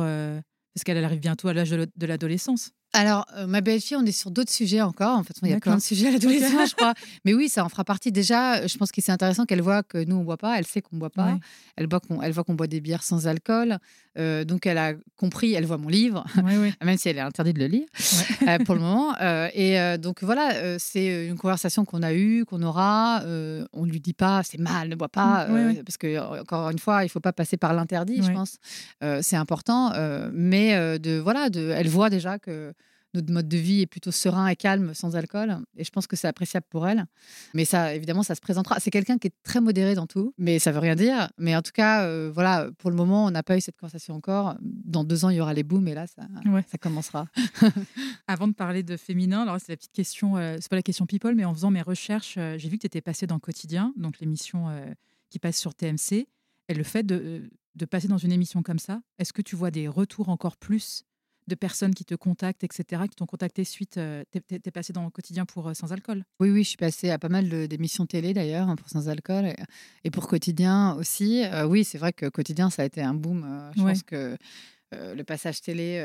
[0.74, 2.72] parce qu'elle arrive bientôt à l'âge de l'adolescence.
[2.92, 5.18] Alors, euh, ma belle-fille, on est sur d'autres sujets encore.
[5.18, 6.94] En fait, il y a plein de sujets à l'adolescence, je crois.
[7.24, 8.10] Mais oui, ça en fera partie.
[8.10, 10.58] Déjà, je pense que c'est intéressant qu'elle voit que nous, on ne boit pas.
[10.58, 11.38] Elle sait qu'on ne boit pas.
[11.76, 13.78] Elle, voit qu'on, elle voit qu'on boit des bières sans alcool.
[14.18, 16.24] Euh, donc, elle a compris, elle voit mon livre,
[16.84, 17.86] même si elle est interdite de le lire
[18.48, 19.14] euh, pour le moment.
[19.54, 23.22] et donc, voilà, c'est une conversation qu'on a eue, qu'on aura.
[23.72, 25.46] on ne lui dit pas, c'est mal, ne bois pas.
[25.84, 28.58] parce que, encore une fois, il ne faut pas passer par l'interdit, je pense.
[29.22, 29.92] c'est important.
[30.32, 32.72] mais de, voilà, de, elle voit déjà que
[33.14, 35.58] notre mode de vie est plutôt serein et calme sans alcool.
[35.76, 37.06] Et je pense que c'est appréciable pour elle.
[37.54, 38.78] Mais ça, évidemment, ça se présentera.
[38.80, 41.30] C'est quelqu'un qui est très modéré dans tout, mais ça veut rien dire.
[41.38, 44.14] Mais en tout cas, euh, voilà, pour le moment, on n'a pas eu cette conversation
[44.14, 44.56] encore.
[44.60, 46.22] Dans deux ans, il y aura les booms, et là, ça,
[46.70, 47.26] ça commencera.
[48.26, 51.06] Avant de parler de féminin, alors c'est la petite question, euh, c'est pas la question
[51.06, 53.92] people, mais en faisant mes recherches, euh, j'ai vu que tu étais passé dans Quotidien,
[53.96, 54.66] donc l'émission
[55.30, 56.28] qui passe sur TMC.
[56.68, 59.70] Et le fait de, de passer dans une émission comme ça, est-ce que tu vois
[59.70, 61.04] des retours encore plus
[61.46, 63.98] de personnes qui te contactent, etc., qui t'ont contacté suite.
[63.98, 66.24] Euh, tu es, passé dans le quotidien pour euh, Sans Alcool?
[66.40, 69.52] Oui, oui, je suis passée à pas mal d'émissions télé d'ailleurs hein, pour Sans Alcool
[70.04, 71.44] et, pour Quotidien aussi.
[71.44, 73.70] Euh, oui, c'est vrai que Quotidien, ça a été un boom.
[73.76, 74.36] je pense que
[74.92, 76.02] le passage télé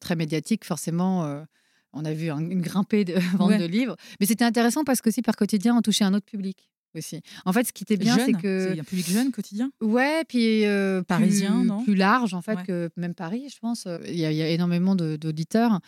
[0.00, 1.44] très médiatique, forcément.
[1.92, 3.96] on a vu une grimpée de vente de livres.
[4.18, 7.20] Mais c'était intéressant parce qu'aussi par quotidien, on touchait un autre public aussi.
[7.44, 8.70] En fait, ce qui était bien, c'est que.
[8.70, 9.70] A un public jeune quotidien?
[9.80, 10.64] Ouais, puis.
[10.64, 11.84] Euh, Parisien, plus, non?
[11.84, 13.86] Plus large, en fait, que même Paris, je pense.
[14.06, 15.80] Il y a, il y a énormément d'auditeurs.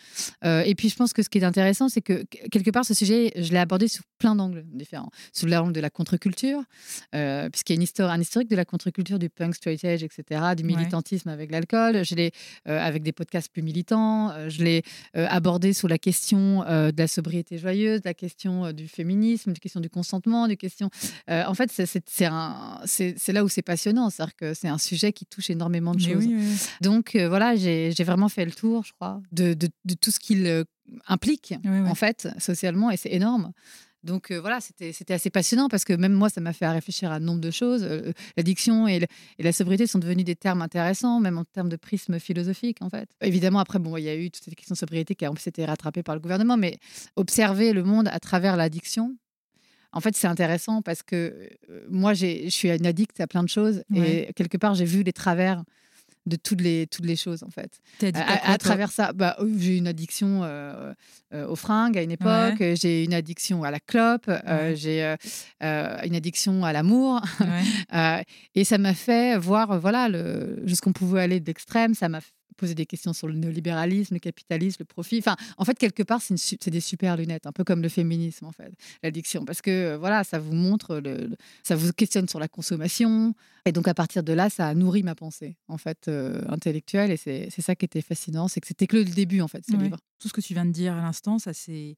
[0.44, 2.94] Euh, et puis, je pense que ce qui est intéressant, c'est que quelque part, ce
[2.94, 5.10] sujet, je l'ai abordé sous plein d'angles différents.
[5.32, 6.62] Sous l'angle de la contre-culture,
[7.14, 10.02] euh, puisqu'il y a une histoire, un historique de la contre-culture, du punk, straight edge,
[10.02, 12.04] etc., du militantisme avec l'alcool.
[12.04, 12.32] Je l'ai,
[12.64, 14.82] avec des podcasts plus militants, je l'ai
[15.14, 19.60] abordé sous la question de la sobriété joyeuse, de la question du féminisme, de la
[19.60, 20.90] question du consentement, des questions
[21.30, 24.10] euh, en fait, c'est là où c'est passionnant.
[24.10, 26.26] C'est-à-dire que c'est un sujet qui touche énormément de choses.
[26.80, 29.54] Donc, euh, voilà, j'ai vraiment fait le tour, je crois, de,
[30.00, 30.64] tout ce qu'il euh,
[31.06, 33.52] implique, en fait, socialement, et c'est énorme.
[34.04, 37.20] Donc voilà, c'était assez passionnant parce que même moi, ça m'a fait réfléchir à un
[37.20, 37.88] nombre de choses.
[38.36, 39.06] L'addiction et,
[39.38, 43.08] la sobriété sont devenus des termes intéressants, même en termes de prisme philosophique, en fait.
[43.20, 45.64] Évidemment, après, bon, il y a eu toutes ces questions de sobriété qui ont été
[45.64, 46.78] rattrapées par le gouvernement, mais
[47.14, 49.16] observer le monde à travers l'addiction,
[49.92, 51.50] en fait, c'est intéressant parce que
[51.88, 55.12] moi, je suis une addict à plein de choses et quelque part, j'ai vu les
[55.12, 55.62] travers
[56.24, 57.80] de toutes les, toutes les choses en fait.
[58.14, 60.42] À, à, travers ça, bah, j'ai une addiction
[61.32, 64.30] aux fringues à une époque, j'ai une addiction à la clope,
[64.74, 65.16] j'ai
[65.60, 67.20] une addiction à l'amour,
[68.54, 70.08] et ça m'a fait voir voilà
[70.64, 72.20] jusqu'on pouvait aller d'extrême, ça m'a
[72.62, 75.18] poser des questions sur le néolibéralisme, le capitalisme, le profit.
[75.18, 78.52] Enfin, en fait, quelque part, c'est des super lunettes, un peu comme le féminisme, en
[78.52, 78.72] fait,
[79.02, 79.44] l'addiction.
[79.44, 81.30] Parce que, euh, voilà, ça vous montre, le,
[81.64, 83.34] ça vous questionne sur la consommation.
[83.66, 87.10] Et donc, à partir de là, ça a nourri ma pensée, en fait, euh, intellectuelle.
[87.10, 89.76] Et c'est ça qui était fascinant, c'est que c'était que le début, en fait, ce
[89.76, 89.98] livre.
[90.20, 91.96] Tout ce que tu viens de dire à l'instant, ça s'est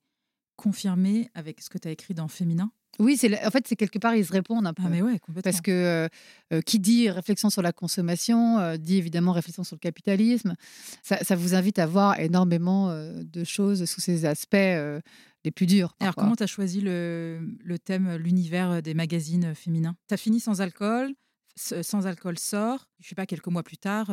[0.56, 3.98] confirmé avec ce que tu as écrit dans Féminin oui, c'est en fait, c'est quelque
[3.98, 4.82] part, ils se répondent un peu.
[4.86, 5.50] Ah, mais ouais, complètement.
[5.50, 6.08] Parce que euh,
[6.52, 10.54] euh, qui dit réflexion sur la consommation, euh, dit évidemment réflexion sur le capitalisme.
[11.02, 15.94] Ça, vous invite à voir énormément de choses sous ces aspects les plus durs.
[16.00, 19.96] Alors, comment tu as choisi le, le thème, l'univers des magazines féminins?
[20.08, 21.14] Tu as fini sans alcool,
[21.56, 24.10] sans alcool sort, je sais pas, quelques mois plus tard.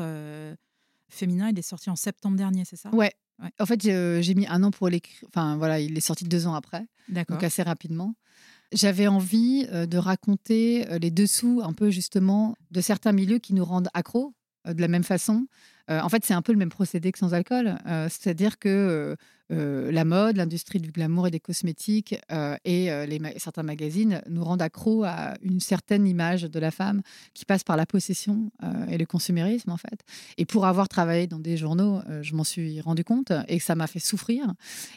[1.10, 2.89] Féminin, il est sorti en septembre dernier, c'est ça?
[2.94, 3.12] Ouais.
[3.60, 5.28] En fait, j'ai mis un an pour l'écrire.
[5.28, 6.86] Enfin, voilà, il est sorti deux ans après.
[7.10, 8.15] Donc, assez rapidement.
[8.74, 13.54] J'avais envie euh, de raconter euh, les dessous un peu justement de certains milieux qui
[13.54, 14.34] nous rendent accros
[14.65, 15.47] de la même façon.
[15.89, 17.78] en fait, c'est un peu le même procédé que sans alcool.
[18.10, 19.15] C'est-à-dire que
[19.50, 22.15] la mode, l'industrie du glamour et des cosmétiques
[22.63, 22.89] et
[23.38, 27.02] certains magazines nous rendent accros à une certaine image de la femme
[27.34, 28.52] qui passe par la possession
[28.89, 30.02] et le consumérisme, en fait.
[30.38, 33.88] Et pour avoir travaillé dans des journaux, je m'en suis rendu compte et ça m'a
[33.88, 34.54] fait souffrir.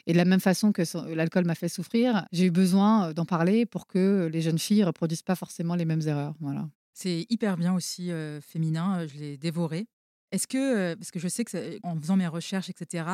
[0.06, 0.82] Et de la même façon que
[1.14, 4.86] l'alcool m'a fait souffrir, j'ai eu besoin d'en parler pour que les jeunes filles ne
[4.86, 6.34] reproduisent pas forcément les mêmes erreurs.
[6.38, 6.68] Voilà.
[6.94, 9.86] C'est hyper bien aussi féminin, je l'ai dévoré.
[10.30, 13.04] Est-ce que, parce que je sais que en faisant mes recherches, etc.,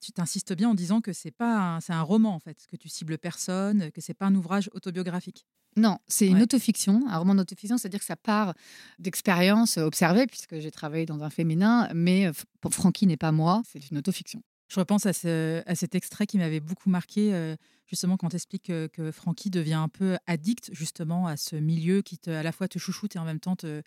[0.00, 2.88] tu t'insistes bien en disant que c'est pas c'est un roman en fait, que tu
[2.88, 5.46] cibles personne, que c'est pas un ouvrage autobiographique?
[5.76, 8.52] Non, c'est une autofiction, un roman d'autofiction, c'est-à-dire que ça part
[8.98, 12.30] d'expériences observées, puisque j'ai travaillé dans un féminin, mais
[12.60, 14.42] pour Francky n'est pas moi, c'est une autofiction.
[14.68, 17.56] Je repense à, cet extrait qui m'avait beaucoup marqué,
[17.92, 22.00] justement, quand tu expliques que, que Francky devient un peu addict, justement, à ce milieu
[22.00, 23.82] qui, te, à la fois, te chouchoute et en même temps, te,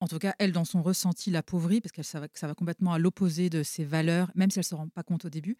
[0.00, 2.94] en tout cas, elle, dans son ressenti, l'appauvrit, parce que ça va, ça va complètement
[2.94, 5.58] à l'opposé de ses valeurs, même si elle ne se rend pas compte au début.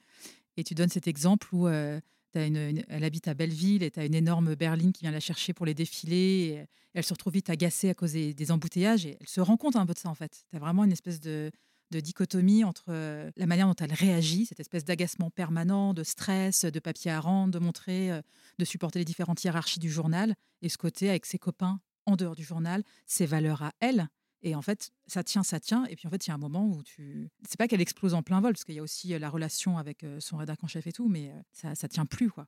[0.56, 2.00] Et tu donnes cet exemple où euh,
[2.32, 5.66] elle habite à Belleville et tu as une énorme berline qui vient la chercher pour
[5.66, 6.16] les défilés.
[6.16, 9.58] Et elle se retrouve vite agacée à cause des, des embouteillages et elle se rend
[9.58, 10.46] compte un peu de ça, en fait.
[10.48, 11.50] Tu as vraiment une espèce de
[11.90, 16.64] de dichotomie entre euh, la manière dont elle réagit, cette espèce d'agacement permanent, de stress,
[16.64, 18.22] de papier à rendre, de montrer, euh,
[18.58, 22.36] de supporter les différentes hiérarchies du journal, et ce côté avec ses copains en dehors
[22.36, 24.08] du journal, ses valeurs à elle.
[24.42, 25.84] Et en fait, ça tient, ça tient.
[25.86, 27.28] Et puis en fait, il y a un moment où tu.
[27.46, 29.76] C'est pas qu'elle explose en plein vol, parce qu'il y a aussi euh, la relation
[29.78, 32.46] avec son rédacteur en chef et tout, mais ça, ça tient plus, quoi.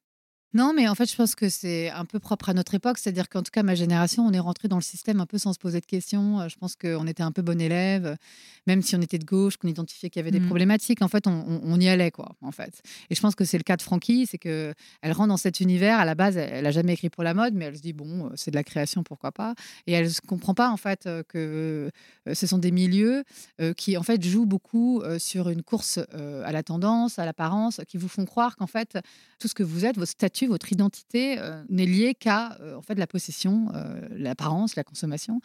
[0.54, 2.98] Non, mais en fait, je pense que c'est un peu propre à notre époque.
[2.98, 5.54] C'est-à-dire qu'en tout cas, ma génération, on est rentré dans le système un peu sans
[5.54, 6.40] se poser de questions.
[6.40, 8.16] Euh, je pense qu'on était un peu bon élève,
[8.66, 10.46] même si on était de gauche, qu'on identifiait qu'il y avait des mmh.
[10.46, 11.00] problématiques.
[11.00, 12.36] En fait, on, y allait, quoi.
[12.42, 12.82] En fait.
[13.08, 15.60] Et je pense que c'est le cas de Francky, c'est que elle rentre dans cet
[15.60, 15.98] univers.
[15.98, 18.26] À la base, elle, n'a jamais écrit pour la mode, mais elle se dit bon,
[18.26, 19.54] euh, c'est de la création, pourquoi pas.
[19.86, 21.90] Et elle ne comprend pas en fait euh, que
[22.30, 23.24] ce sont des milieux
[23.76, 28.08] qui en fait jouent beaucoup sur une course à la tendance, à l'apparence, qui vous
[28.08, 28.98] font croire qu'en fait
[29.38, 32.82] tout ce que vous êtes, vos statuts votre identité euh, n'est liée qu'à euh, en
[32.82, 35.40] fait la possession, euh, l'apparence, la consommation,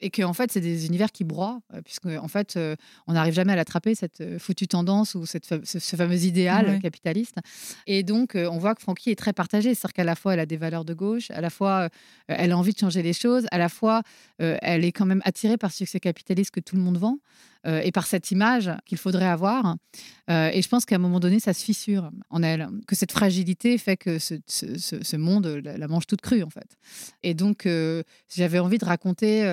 [0.00, 2.58] et que en fait c'est des univers qui broient, puisque en fait
[3.06, 7.36] on n'arrive jamais à l'attraper cette foutue tendance ou cette ce, fameux idéal capitaliste.
[7.86, 10.46] Et donc on voit que Francky est très partagée, c'est-à-dire qu'à la fois elle a
[10.46, 11.88] des valeurs de gauche, à la fois
[12.28, 14.02] elle a envie de changer les choses, à la fois
[14.38, 17.18] elle est quand même attirée par ce succès capitaliste que tout le monde vend.
[17.64, 19.76] Euh, et par cette image qu'il faudrait avoir.
[20.28, 23.12] Euh, et je pense qu'à un moment donné, ça se fissure en elle, que cette
[23.12, 26.76] fragilité fait que ce, monde la, mange toute crue, en fait.
[27.22, 28.02] Et donc, euh,
[28.34, 29.44] j'avais envie de raconter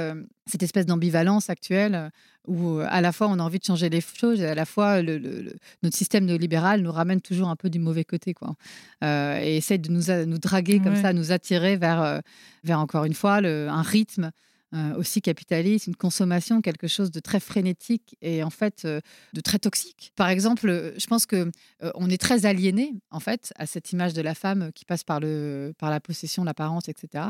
[0.48, 2.10] cette espèce d'ambivalence actuelle
[2.48, 5.04] où à la fois on a envie de changer les choses et à la fois
[5.04, 8.56] le, notre système néolibéral nous ramène toujours un peu du mauvais côté quoi
[9.04, 12.22] et essaie de nous, nous draguer comme ça nous attirer vers,
[12.64, 14.32] vers encore une fois un rythme
[14.76, 19.02] euh, aussi capitaliste, une consommation, quelque chose de très frénétique et en fait euh,
[19.34, 20.12] de très toxique.
[20.16, 21.50] Par exemple, euh, je pense que
[21.96, 25.20] on est très aliéné en fait à cette image de la femme qui passe par
[25.20, 27.24] le par la possession, l'apparence, etc.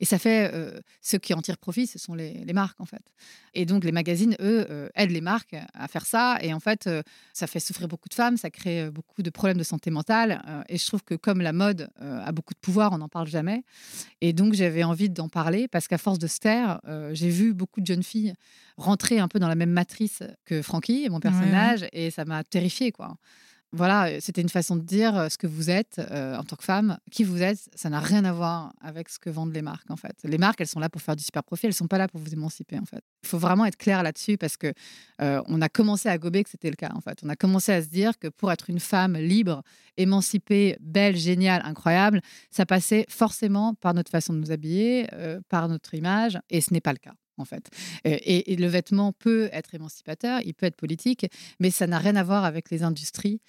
[0.00, 0.52] et ça fait
[1.00, 3.02] ceux qui en tirent profit, ce sont les, les, marques en fait.
[3.54, 6.88] Et donc les magazines, eux, aident les marques à faire ça et en fait
[7.32, 10.78] ça fait souffrir beaucoup de femmes, ça crée beaucoup de problèmes de santé mentale et
[10.78, 13.64] je trouve que comme la mode a beaucoup de pouvoir, on n'en parle jamais.
[14.20, 17.54] Et donc j'avais envie d'en parler parce qu'à force de se taire euh, j'ai vu
[17.54, 18.34] beaucoup de jeunes filles
[18.76, 22.92] rentrer un peu dans la même matrice que Francky, mon personnage, et ça m'a terrifiée,
[22.92, 23.16] quoi.
[23.74, 26.64] Voilà, euh, c'était une façon de dire euh, ce que vous êtes en tant que
[26.64, 27.58] femme, qui vous êtes.
[27.74, 30.16] Ça n'a rien à voir avec ce que vendent les marques, en fait.
[30.24, 32.20] Les marques, elles sont là pour faire du super profit, elles sont pas là pour
[32.20, 33.02] vous émanciper, en fait.
[33.22, 34.72] Il faut vraiment être clair là-dessus parce que
[35.18, 37.18] on a commencé à gober que c'était le cas, en fait.
[37.22, 39.62] On a commencé à se dire que pour être une femme libre,
[39.96, 45.06] émancipée, belle, géniale, incroyable, ça passait forcément par notre façon de nous habiller,
[45.48, 47.70] par notre image, et ce n'est pas le cas en fait.
[48.04, 51.26] Et, le vêtement peut être émancipateur, il peut être politique,
[51.60, 53.40] mais ça n'a rien à voir avec les industries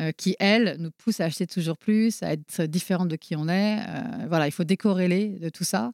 [0.00, 3.48] euh, qui, elles, nous poussent à acheter toujours plus, à être différentes de qui on
[3.48, 3.80] est.
[3.80, 5.92] Euh, voilà, il faut décorréler de tout ça.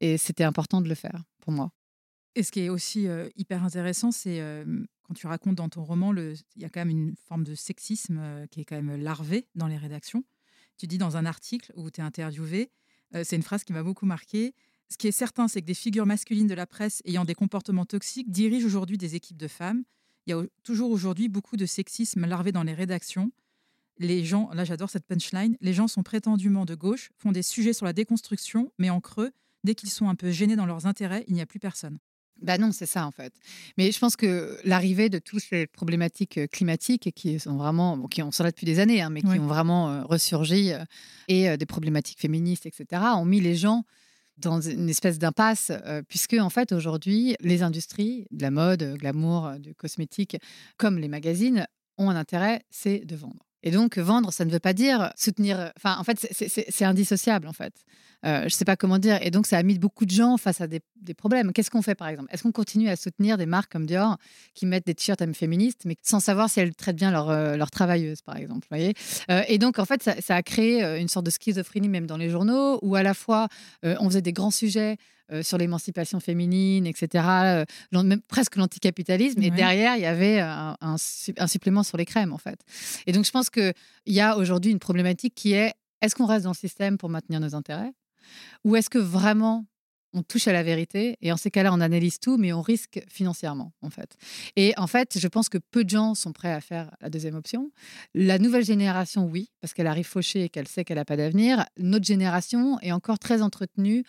[0.00, 1.70] Et c'était important de le faire pour moi.
[2.34, 4.42] Et ce qui est aussi euh, hyper intéressant, c'est
[5.02, 8.46] quand tu racontes dans ton roman, il y a quand même une forme de sexisme
[8.50, 10.24] qui est quand même larvé dans les rédactions.
[10.78, 12.70] Tu dis dans un article où tu es interviewé,
[13.22, 14.54] c'est une phrase qui m'a beaucoup marqué,
[14.92, 17.86] ce qui est certain, c'est que des figures masculines de la presse ayant des comportements
[17.86, 19.84] toxiques dirigent aujourd'hui des équipes de femmes.
[20.26, 23.32] Il y a toujours aujourd'hui beaucoup de sexisme larvé dans les rédactions.
[23.98, 27.72] Les gens, là j'adore cette punchline, les gens sont prétendument de gauche, font des sujets
[27.72, 29.32] sur la déconstruction, mais en creux,
[29.64, 31.98] dès qu'ils sont un peu gênés dans leurs intérêts, il n'y a plus personne.
[32.42, 33.32] Ben non, c'est ça en fait.
[33.78, 38.20] Mais je pense que l'arrivée de toutes ces problématiques euh, climatiques qui sont vraiment, qui
[38.30, 40.84] sont là depuis des années, hein, mais qui ont vraiment euh, ressurgi, euh,
[41.28, 43.84] et des problématiques féministes, etc., ont mis les gens
[44.38, 49.52] dans une espèce d'impasse, euh, puisque en fait aujourd'hui, les industries de la mode, glamour,
[49.58, 50.36] du cosmétique,
[50.76, 51.66] comme les magazines,
[51.98, 53.51] ont un intérêt, c'est de vendre.
[53.62, 55.72] Et donc, vendre, ça ne veut pas dire soutenir.
[55.76, 57.74] Enfin, en fait, c'est indissociable, en fait.
[58.24, 59.18] Euh, je ne sais pas comment dire.
[59.22, 60.80] Et donc, ça a mis beaucoup de gens face à des,
[61.16, 61.52] problèmes.
[61.52, 62.32] Qu'est-ce qu'on fait, par exemple?
[62.32, 64.16] Est-ce qu'on continue à soutenir des marques comme Dior
[64.54, 67.70] qui mettent des t-shirts féministes, mais sans savoir si elles traitent bien leurs leur euh,
[67.70, 68.94] travailleuses, par exemple voyez?
[69.30, 72.30] Euh, Et donc, en fait, ça, a créé une sorte de schizophrénie, même dans les
[72.30, 73.48] journaux, où à la fois,
[73.82, 74.96] on faisait des grands sujets
[75.30, 79.42] euh, sur l'émancipation féminine, etc., euh, même presque l'anticapitalisme.
[79.42, 82.60] Et derrière, il y avait un, un, supplément sur les crèmes, en fait.
[83.06, 83.74] Et donc, je pense qu'il
[84.06, 87.40] y a aujourd'hui une problématique qui est est-ce qu'on reste dans le système pour maintenir
[87.40, 87.92] nos intérêts
[88.64, 89.66] Ou est-ce que vraiment
[90.12, 93.02] on touche à la vérité et en ces cas-là, on analyse tout, mais on risque
[93.08, 94.16] financièrement, en fait.
[94.56, 97.34] Et en fait, je pense que peu de gens sont prêts à faire la deuxième
[97.34, 97.70] option.
[98.14, 101.64] La nouvelle génération, oui, parce qu'elle arrive fauchée et qu'elle sait qu'elle n'a pas d'avenir.
[101.78, 104.02] Notre génération est encore très entretenue euh,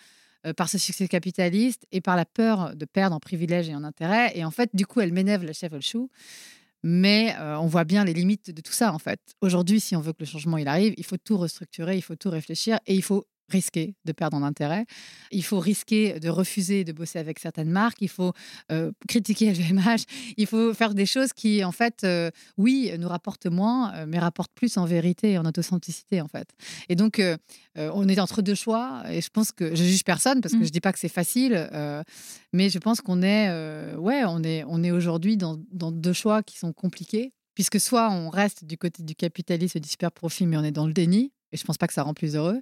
[0.52, 4.32] par ce succès capitaliste et par la peur de perdre en privilèges et en intérêts.
[4.34, 6.10] Et en fait, du coup, elle m'énerve la chef au chou.
[6.86, 9.18] Mais euh, on voit bien les limites de tout ça, en fait.
[9.40, 12.14] Aujourd'hui, si on veut que le changement il arrive, il faut tout restructurer, il faut
[12.14, 14.86] tout réfléchir et il faut risquer de perdre en intérêt.
[15.30, 17.98] Il faut risquer de refuser de bosser avec certaines marques.
[18.00, 18.32] Il faut
[18.72, 20.04] euh, critiquer LVMH.
[20.36, 24.18] Il faut faire des choses qui, en fait, euh, oui, nous rapportent moins, euh, mais
[24.18, 26.48] rapportent plus en vérité et en authenticité, en fait.
[26.88, 27.20] Et donc,
[27.76, 29.02] on est entre deux choix.
[29.10, 30.64] Et je pense que je juge personne parce que mmh.
[30.64, 31.68] je dis pas que c'est facile,
[32.52, 33.48] mais je pense qu'on est,
[33.96, 37.32] ouais, on est, on est aujourd'hui dans, dans deux choix qui sont compliqués.
[37.54, 40.72] Puisque soit on reste du côté du capitalisme et du super profit, mais on est
[40.72, 42.60] dans le déni, et je pense pas que ça rend plus heureux.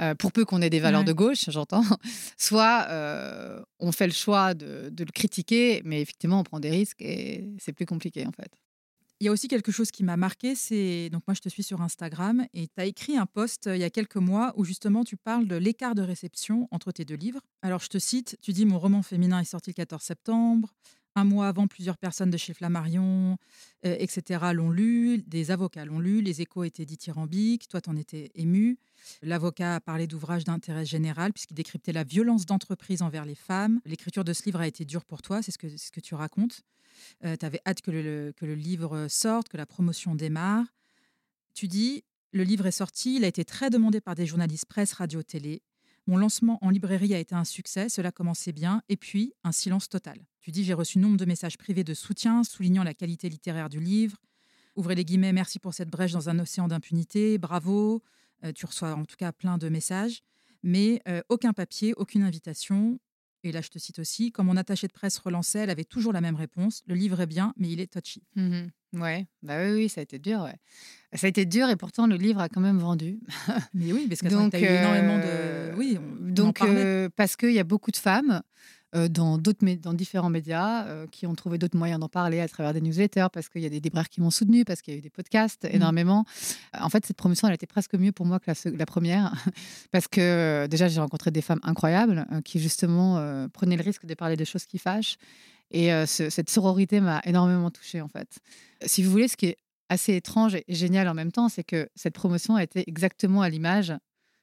[0.00, 1.82] Euh, pour peu qu'on ait des valeurs de gauche, j'entends,
[2.38, 7.02] soit euh, on fait le choix de, le critiquer, mais effectivement, on prend des risques
[7.02, 8.52] et c'est plus compliqué en fait.
[9.20, 11.64] Il y a aussi quelque chose qui m'a marqué, c'est donc moi je te suis
[11.64, 14.64] sur Instagram et tu as écrit un post euh, il y a quelques mois où
[14.64, 17.40] justement tu parles de l'écart de réception entre tes deux livres.
[17.62, 20.72] Alors je te cite, tu dis mon roman féminin est sorti le 14 septembre,
[21.18, 23.36] un mois avant, plusieurs personnes de chez Flammarion,
[23.82, 28.78] etc., l'ont lu, des avocats l'ont lu, les échos étaient dithyrambiques, toi, t'en étais ému.
[29.22, 33.80] L'avocat a parlé d'ouvrages d'intérêt général puisqu'il décryptait la violence d'entreprise envers les femmes.
[33.84, 36.14] L'écriture de ce livre a été dure pour toi, c'est ce que, ce que tu
[36.14, 36.62] racontes.
[37.24, 40.66] Euh, tu avais hâte que le, que le livre sorte, que la promotion démarre.
[41.54, 44.92] Tu dis, le livre est sorti, il a été très demandé par des journalistes presse,
[44.92, 45.62] radio, télé.
[46.08, 49.90] Mon lancement en librairie a été un succès, cela commençait bien, et puis un silence
[49.90, 50.18] total.
[50.40, 53.78] Tu dis, j'ai reçu nombre de messages privés de soutien soulignant la qualité littéraire du
[53.78, 54.16] livre.
[54.74, 58.02] Ouvrez les guillemets, merci pour cette brèche dans un océan d'impunité, bravo.
[58.42, 60.22] Euh, tu reçois en tout cas plein de messages,
[60.62, 62.98] mais euh, aucun papier, aucune invitation.
[63.44, 66.12] Et là, je te cite aussi, quand mon attachée de presse relançait, elle avait toujours
[66.12, 68.22] la même réponse le livre est bien, mais il est touchy.
[68.36, 70.40] Mmh ouais, bah oui, oui, ça a été dur.
[70.42, 70.56] Ouais.
[71.12, 73.20] Ça a été dur et pourtant le livre a quand même vendu.
[73.74, 75.22] mais oui, parce que donc, as eu énormément de.
[75.24, 76.60] Euh, oui, donc
[77.16, 78.40] parce qu'il y a beaucoup de femmes euh,
[78.94, 82.72] dans, d'autres, dans différents médias euh, qui ont trouvé d'autres moyens d'en parler à travers
[82.72, 84.98] des newsletters, parce qu'il y a des libraires qui m'ont soutenu, parce qu'il y a
[84.98, 85.76] eu des podcasts mmh.
[85.76, 86.24] énormément.
[86.78, 89.32] En fait, cette promotion, elle était presque mieux pour moi que la, première,
[89.90, 94.14] parce que euh, déjà, j'ai rencontré des femmes incroyables qui, justement, prenaient le risque de
[94.14, 95.16] parler de choses qui fâchent.
[95.70, 98.38] Et cette sororité m'a énormément touchée, en fait.
[98.86, 101.88] Si vous voulez, ce qui est assez étrange et génial en même temps, c'est que
[101.94, 103.92] cette promotion a été exactement à l'image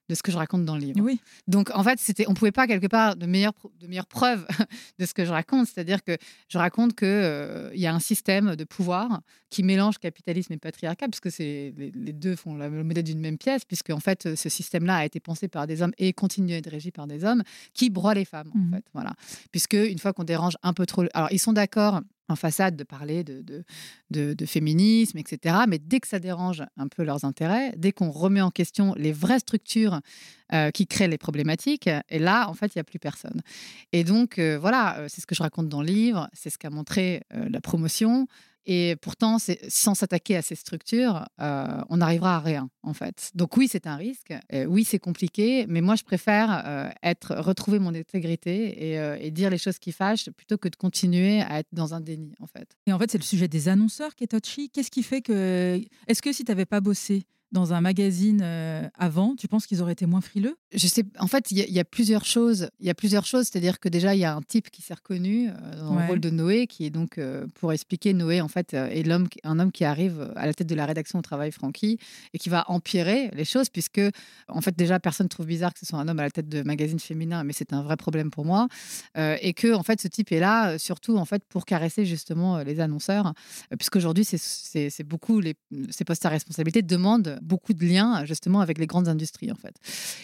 [0.09, 0.99] de ce que je raconte dans le livre.
[1.01, 1.19] Oui.
[1.47, 4.45] Donc en fait, c'était, on pouvait pas quelque part de meilleures de preuves
[4.99, 7.99] de ce que je raconte, c'est-à-dire que je raconte que euh, il y a un
[7.99, 13.03] système de pouvoir qui mélange capitalisme et patriarcat, puisque c'est les, deux font le modèle
[13.03, 16.13] d'une même pièce, puisque en fait ce système-là a été pensé par des hommes et
[16.13, 19.13] continue à être régi par des hommes qui broient les femmes en mmh fait, voilà.
[19.51, 22.83] Puisque une fois qu'on dérange un peu trop, alors ils sont d'accord en façade de
[22.83, 23.63] parler de,
[24.11, 25.57] de, féminisme, etc.
[25.67, 29.11] Mais dès que ça dérange un peu leurs intérêts, dès qu'on remet en question les
[29.11, 29.99] vraies structures
[30.53, 33.41] euh, qui créent les problématiques, et là, en fait, il n'y a plus personne.
[33.91, 36.57] Et donc, euh, voilà, euh, c'est ce que je raconte dans le livre, c'est ce
[36.57, 38.27] qu'a montré la promotion.
[38.65, 43.31] Et pourtant, sans s'attaquer à ces structures, euh, on n'arrivera à rien, en fait.
[43.35, 44.33] Donc oui, c'est un risque.
[44.67, 45.65] oui, c'est compliqué.
[45.67, 49.91] Mais moi, je préfère euh, être, retrouver mon intégrité euh, et, dire les choses qui
[49.91, 52.75] fâchent plutôt que de continuer à être dans un déni, en fait.
[52.87, 54.69] Et en fait, c'est le sujet des annonceurs qui est touchy.
[54.69, 55.79] Qu'est-ce qui fait que...
[56.07, 57.25] Est-ce que si tu n'avais pas bossé
[57.55, 60.57] dans un magazine euh, avant, tu penses qu'ils auraient été moins frileux?
[60.73, 61.05] Je sais.
[61.19, 62.69] En fait, il y, a plusieurs choses.
[62.81, 63.47] Il y a plusieurs choses.
[63.47, 66.19] C'est-à-dire que déjà, il y a un type qui s'est reconnu euh, dans le rôle
[66.19, 69.71] de Noé, qui est donc, euh, pour expliquer, Noé, en fait, est l'homme, un homme
[69.71, 71.97] qui arrive à la tête de la rédaction au travail, Francky,
[72.33, 74.01] et qui va empirer les choses, puisque,
[74.49, 76.61] en fait, déjà, personne trouve bizarre que ce soit un homme à la tête de
[76.61, 78.67] magazine féminin, mais c'est un vrai problème pour moi.
[79.15, 82.81] et que, en fait, ce type est là, surtout, en fait, pour caresser justement les
[82.81, 83.33] annonceurs,
[83.77, 85.55] puisqu'aujourd'hui, c'est beaucoup les,
[85.89, 89.75] ces postes à responsabilité demandent beaucoup de liens justement avec les grandes industries en fait.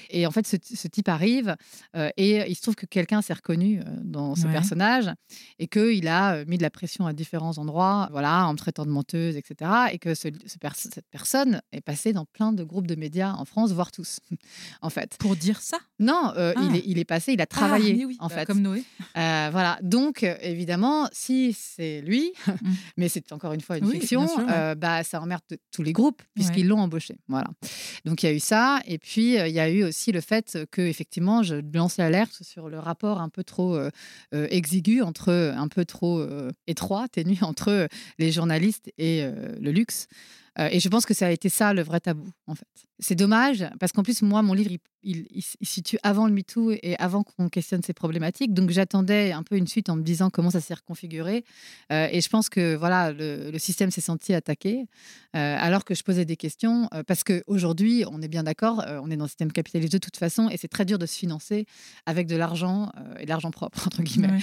[0.09, 1.55] Et en fait, ce, type arrive
[1.95, 5.09] euh, et il se trouve que quelqu'un s'est reconnu euh, dans ce personnage
[5.59, 8.85] et qu'il a euh, mis de la pression à différents endroits, voilà, en me traitant
[8.85, 9.71] de menteuse, etc.
[9.91, 13.71] Et que ce, cette personne est passée dans plein de groupes de médias en France,
[13.71, 14.19] voire tous,
[14.81, 15.17] en fait.
[15.19, 15.77] Pour dire ça?
[15.99, 16.75] Non, il, ah.
[16.75, 18.45] est, il, est, passé, il a travaillé, ah, en bah, fait.
[18.45, 18.83] Comme Noé.
[19.15, 19.77] voilà.
[19.81, 22.51] Donc, évidemment, si c'est lui, mmh.
[22.97, 24.27] mais c'est encore une fois une fiction,
[24.77, 25.41] bah, ça emmerde
[25.71, 27.47] tous les groupes puisqu'ils l'ont embauché Voilà.
[28.05, 28.81] Donc il y a eu ça.
[28.85, 32.69] Et puis il y a eu aussi le fait que effectivement, je lançais l'alerte sur
[32.69, 33.79] le rapport un peu trop
[34.31, 36.25] exigu entre, un peu trop
[36.67, 37.87] étroit, ténu entre
[38.19, 39.23] les journalistes et
[39.59, 40.07] le luxe.
[40.57, 42.67] et je pense que ça a été ça le vrai tabou, en fait.
[43.03, 44.69] C'est dommage, parce qu'en plus, moi, mon livre,
[45.01, 48.53] il, il, situe avant le MeToo et avant qu'on questionne ces problématiques.
[48.53, 51.43] Donc, j'attendais un peu une suite en me disant comment ça s'est reconfiguré.
[51.91, 54.85] Euh, et je pense que voilà, le, système s'est senti attaqué,
[55.35, 56.87] euh, alors que je posais des questions.
[56.93, 60.17] Euh, parce qu'aujourd'hui, on est bien d'accord, on est dans le système capitaliste de toute
[60.17, 61.65] façon, et c'est très dur de se financer
[62.05, 64.37] avec de l'argent et de l'argent propre, entre guillemets.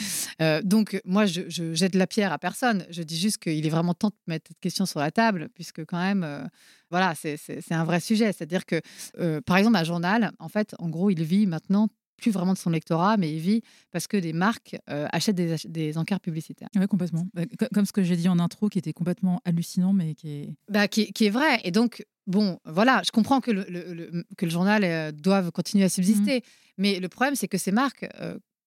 [0.64, 2.84] donc, moi, je, je, jette la pierre à personne.
[2.90, 5.84] Je dis juste qu'il est vraiment temps de mettre cette question sur la table, puisque
[5.84, 6.48] quand même
[6.90, 7.38] voilà, c'est
[7.70, 8.32] un vrai sujet.
[8.32, 8.80] C'est-à-dire que,
[9.18, 12.58] euh, par exemple, un journal, en fait, en gros, il vit maintenant plus vraiment de
[12.58, 13.62] son lectorat, mais il vit
[13.92, 16.68] parce que des marques euh, achètent des, des, encarts publicitaires.
[16.74, 17.28] Oui, complètement.
[17.32, 20.54] Bah, comme ce que j'ai dit en intro, qui était complètement hallucinant, mais qui est...
[20.68, 21.60] Bah, qui, est vrai.
[21.62, 25.88] Et donc, bon, voilà, je comprends que le, que le journal euh, doive continuer à
[25.88, 26.38] subsister.
[26.38, 26.42] Mmh.
[26.78, 28.06] Mais le problème, c'est que ces marques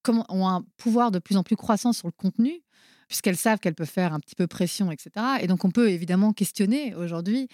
[0.08, 2.62] ont un pouvoir de plus en plus croissant sur le contenu
[3.12, 5.12] puisqu'elles savent qu'elles peuvent faire un petit peu pression, etc.
[5.42, 7.50] Et donc, on peut évidemment questionner aujourd'hui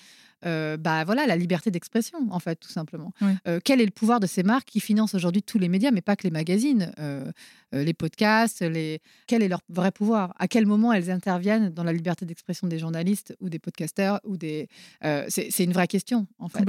[0.45, 3.11] euh, bah voilà la liberté d'expression en fait tout simplement.
[3.47, 6.01] Euh, quel est le pouvoir de ces marques qui financent aujourd'hui tous les médias, mais
[6.01, 7.31] pas que les magazines, euh,
[7.73, 10.35] les podcasts, les quel est leur vrai pouvoir?
[10.37, 14.37] À quel moment elles interviennent dans la liberté d'expression des journalistes ou des podcasteurs ou
[14.37, 14.69] des
[15.01, 16.65] c'est une vraie question en fait.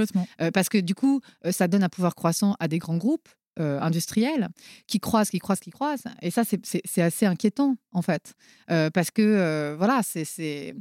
[0.54, 1.20] parce que du coup
[1.50, 3.28] ça donne un pouvoir croissant à des grands groupes
[3.60, 4.48] euh, industriels
[4.86, 6.04] qui croisent, qui croisent, qui croisent.
[6.22, 8.34] Et ça, c'est assez inquiétant, en fait.
[8.70, 10.76] Euh, parce que, euh, voilà, c'est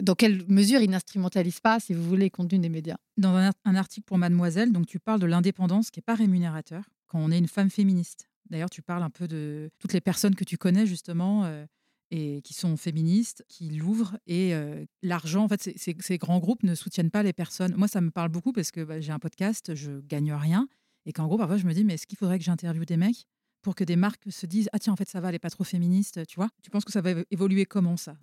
[0.00, 2.96] dans quelle mesure ils n'instrumentalisent pas, si vous voulez, les contenus des médias.
[3.18, 7.18] Dans un, article pour Mademoiselle, donc tu parles de l'indépendance qui n'est pas rémunérateur quand
[7.18, 8.30] on est une femme féministe.
[8.48, 11.46] D'ailleurs, tu parles un peu de toutes les personnes que tu connais, justement.
[12.14, 14.18] et qui sont féministes, qui l'ouvrent.
[14.26, 14.54] Et
[15.02, 17.74] l'argent, en fait, ces grands groupes ne soutiennent pas les personnes.
[17.76, 20.68] Moi, ça me parle beaucoup parce que bah, j'ai un podcast, je gagne rien.
[21.06, 23.26] Et qu'en gros, parfois, je me dis, mais est-ce qu'il faudrait que j'interviewe des mecs
[23.62, 25.50] pour que des marques se disent, ah tiens, en fait, ça va, elle n'est pas
[25.50, 26.48] trop féministe, tu vois?
[26.62, 28.16] Tu penses que ça va évoluer comment ça?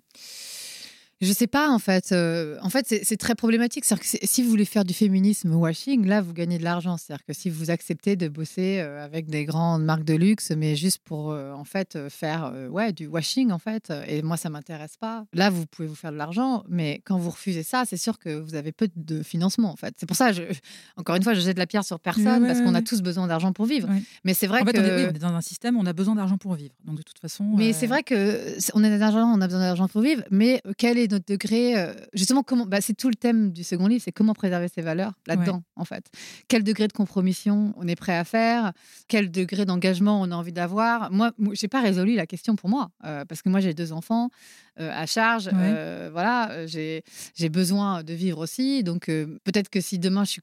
[1.21, 2.11] Je sais pas en fait.
[2.11, 3.83] Euh, en fait, c'est très problématique.
[3.83, 6.95] cest que si vous voulez faire du féminisme washing, là, vous gagnez de l'argent.
[6.97, 10.77] C'est-à-dire que si vous acceptez de bosser euh, avec des grandes marques de luxe, mais
[10.77, 14.95] juste pour euh, en fait faire ouais du washing en fait, et moi ça m'intéresse
[14.97, 15.25] pas.
[15.33, 18.29] Là, vous pouvez vous faire de l'argent, mais quand vous refusez ça, c'est sûr que
[18.29, 19.95] vous avez peu de financement en fait.
[19.97, 20.43] C'est pour ça, je,
[20.95, 23.51] encore une fois, je jette la pierre sur personne parce qu'on a tous besoin d'argent
[23.51, 23.89] pour vivre.
[24.23, 26.37] Mais c'est vrai en fait, que on est, dans un système, on a besoin d'argent
[26.37, 26.73] pour vivre.
[26.85, 27.43] Donc de toute façon.
[27.43, 30.23] Mais c'est vrai que on a d'argent, on a besoin d'argent pour vivre.
[30.31, 33.87] Mais quel est notre degré euh, justement, comment, bah, c'est tout le thème du second
[33.87, 36.05] livre, c'est comment préserver ses valeurs là-dedans, en fait.
[36.47, 38.73] Quel degré de compromission on est prêt à faire?
[39.07, 41.11] Quel degré d'engagement on a envie d'avoir?
[41.11, 44.29] Moi, j'ai pas résolu la question pour moi, euh, parce que moi, j'ai deux enfants
[44.79, 45.49] euh, à charge.
[46.11, 48.83] voilà, j'ai besoin de vivre aussi.
[48.83, 50.41] Donc, peut-être que si demain je suis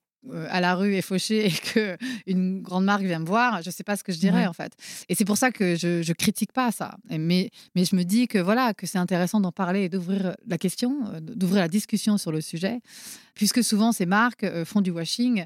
[0.49, 1.97] à la rue et fauché et que
[2.27, 4.73] une grande marque vient me voir, je sais pas ce que je dirais en fait.
[5.09, 6.97] Et c'est pour ça que je, je critique pas ça.
[7.11, 10.59] Mais, mais je me dis que voilà que c'est intéressant d'en parler et d'ouvrir la
[10.59, 12.81] question, euh, d'ouvrir la discussion sur le sujet,
[13.35, 15.45] puisque souvent ces marques euh, font du washing euh,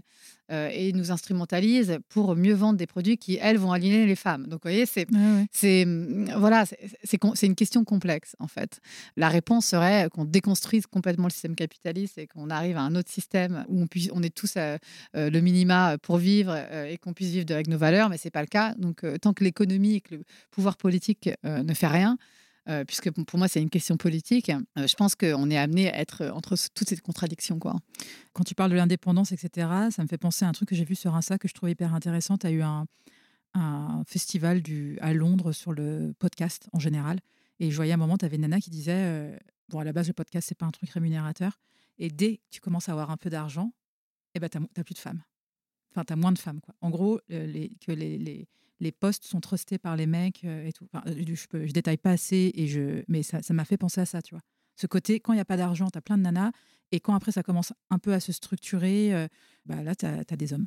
[0.51, 4.45] et nous instrumentalisent pour mieux vendre des produits qui, elles, vont aligner les femmes.
[4.45, 6.65] Donc, vous voyez, c'est mm, voilà,
[7.05, 8.81] c'est une question complexe, en fait.
[9.17, 13.11] La réponse serait qu'on déconstruise complètement le système capitaliste et qu'on arrive à un autre
[13.11, 14.77] système où on, puisse, on est tous euh,
[15.17, 18.43] euh, le minima pour vivre et qu'on puisse vivre avec nos valeurs, mais c'est pas
[18.43, 18.75] le cas.
[18.75, 22.17] Donc, tant que l'économie et que le pouvoir politique ne fait rien,
[22.71, 25.99] euh, puisque pour moi c'est une question politique, euh, je pense qu'on est amené à
[25.99, 27.59] être entre toutes ces contradictions.
[27.59, 27.75] Quoi.
[28.33, 30.85] Quand tu parles de l'indépendance, etc., ça me fait penser à un truc que j'ai
[30.85, 32.39] vu sur Insta que je trouve hyper intéressant.
[32.39, 32.87] Tu as eu un,
[34.07, 37.19] festival du, à Londres sur le podcast en général.
[37.59, 39.37] Et je voyais à un moment, tu avais Nana qui disait euh,
[39.69, 41.59] Bon, à la base, le podcast, c'est pas un truc rémunérateur.
[41.99, 43.73] Et dès que tu commences à avoir un peu d'argent,
[44.35, 45.23] eh ben, tu n'as plus de femmes.
[45.91, 46.61] Enfin, tu as moins de femmes.
[46.61, 46.75] Quoi.
[46.81, 48.49] En gros, que les,
[48.81, 50.89] les postes sont trustés par les mecs euh, et tout.
[51.07, 51.35] je,
[51.67, 54.43] je détaille pas assez, et je, mais ça m'a fait penser à ça, tu vois.
[54.77, 56.53] Ce côté, quand il n'y a pas d'argent, tu as plein de nanas,
[56.91, 59.29] et quand après ça commence un peu à se structurer, euh,
[59.67, 60.67] bah là, tu as, des hommes.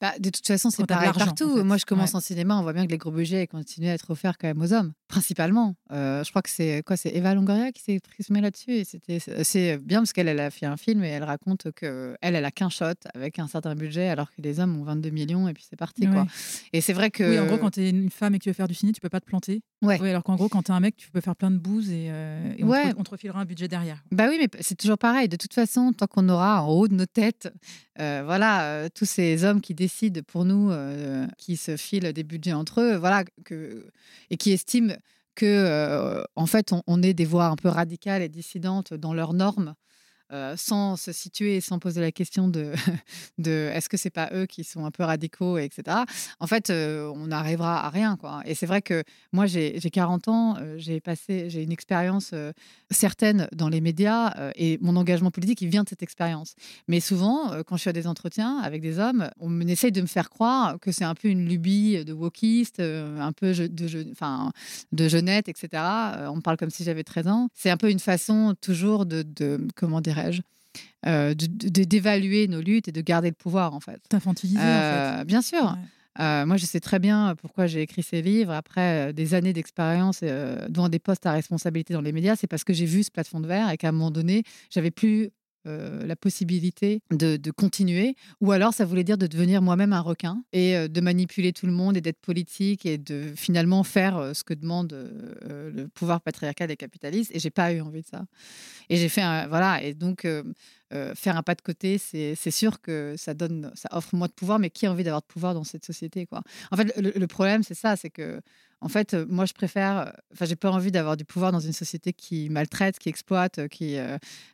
[0.00, 1.62] Bah, de toute façon, c'est pareil partout.
[1.62, 4.10] Moi, je commence en cinéma, on voit bien que les gros budgets continuent à être
[4.10, 5.74] offerts quand même aux hommes, principalement.
[5.92, 8.70] Euh, je crois que c'est quoi C'est Eva Longoria qui s'est exprimée là-dessus.
[8.72, 12.16] Et c'était c'est bien parce qu'elle elle a fait un film et elle raconte que
[12.22, 15.10] elle, elle a qu'un shot avec un certain budget, alors que les hommes ont 22
[15.10, 16.06] millions et puis c'est parti.
[16.06, 16.26] Quoi.
[16.72, 17.24] Et c'est vrai que.
[17.24, 18.92] Oui, en gros, quand tu es une femme et que tu veux faire du ciné,
[18.92, 19.62] tu peux pas te planter.
[19.82, 19.98] Ouais.
[20.00, 21.90] Oui, alors qu'en gros, quand tu es un mec, tu peux faire plein de bouses
[21.90, 22.54] et, euh,
[22.96, 24.04] on, te, refilera un budget derrière.
[24.12, 25.28] Bah oui, mais c'est toujours pareil.
[25.28, 27.52] De toute façon, tant qu'on aura en haut de nos têtes,
[27.98, 30.70] euh, voilà, tous ces hommes qui décident pour nous,
[31.36, 33.86] qui se filent des budgets entre eux, voilà, que,
[34.30, 34.94] et qui estiment
[35.34, 39.74] que, en fait, on, est des voix un peu radicales et dissidentes dans leurs normes.
[40.32, 42.72] Euh, sans se situer et sans poser la question de,
[43.48, 45.98] est-ce que c'est pas eux qui sont un peu radicaux, etc.
[46.38, 48.16] En fait, euh, on n'arrivera à rien.
[48.16, 48.42] Quoi.
[48.44, 49.02] Et c'est vrai que
[49.32, 52.32] moi, j'ai 40 ans, euh, j'ai passé, j'ai une expérience
[52.90, 56.54] certaine dans les médias et mon engagement politique, il vient de cette expérience.
[56.86, 60.06] Mais souvent, quand je suis à des entretiens avec des hommes, on essaye de me
[60.06, 64.52] faire croire que c'est un peu une lubie de wokiste, un peu de, enfin,
[64.92, 65.82] de jeunette, etc.
[66.28, 67.48] on me parle comme si j'avais 13 ans.
[67.54, 70.42] C'est un peu une façon toujours de, de comment dirais-je,
[71.06, 74.00] euh, d'évaluer nos luttes et de garder le pouvoir, en fait.
[74.08, 75.20] T'infantiliser, en fait.
[75.20, 75.76] Euh, bien sûr.
[76.18, 78.52] Euh, moi, je sais très bien pourquoi j'ai écrit ces livres.
[78.52, 80.22] Après des années d'expérience
[80.68, 83.40] dans des postes à responsabilité dans les médias, c'est parce que j'ai vu ce plafond
[83.40, 85.30] de verre et qu'à un moment donné, j'avais plus
[85.66, 90.42] euh, la possibilité de, continuer, ou alors ça voulait dire de devenir moi-même un requin
[90.54, 94.32] et euh, de manipuler tout le monde et d'être politique et de finalement faire euh,
[94.32, 94.96] ce que demande
[95.46, 97.30] le pouvoir patriarcal et capitaliste.
[97.34, 98.24] Et j'ai pas eu envie de ça.
[98.88, 100.26] Et j'ai fait un, voilà, et donc
[101.14, 104.58] faire un pas de côté, c'est sûr que ça donne, ça offre moins de pouvoir,
[104.58, 106.42] mais qui a envie d'avoir de pouvoir dans cette société, quoi?
[106.70, 108.40] En fait, le problème, c'est ça, c'est que
[108.80, 109.98] en fait, euh, moi, je préfère.
[109.98, 113.58] Euh, enfin, j'ai pas envie d'avoir du pouvoir dans une société qui maltraite, qui exploite,
[113.58, 113.96] euh, qui.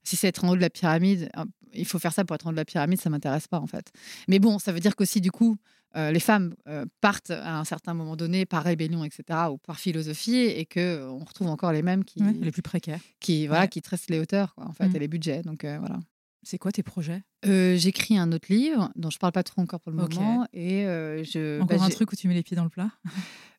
[0.02, 1.30] si c'est être en haut de la pyramide,
[1.72, 3.66] il faut faire ça pour être en haut de la pyramide, ça m'intéresse pas, en
[3.66, 3.92] fait.
[4.28, 5.56] Mais bon, ça veut dire qu'aussi, du coup,
[5.94, 6.54] les femmes
[7.00, 11.24] partent à un certain moment donné par rébellion, etc., ou par philosophie, et que on
[11.24, 12.20] retrouve encore les mêmes qui.
[12.20, 13.00] les plus précaires.
[13.20, 14.96] Qui, voilà, qui tressent les hauteurs, quoi, en fait, mmh.
[14.96, 15.42] et les budgets.
[15.42, 15.98] Donc, voilà.
[16.46, 17.24] C'est quoi tes projets?
[17.42, 20.46] J'écris un autre livre dont je parle pas trop encore pour le moment.
[20.52, 22.90] Et je, encore bah, un truc où tu mets les pieds dans le plat?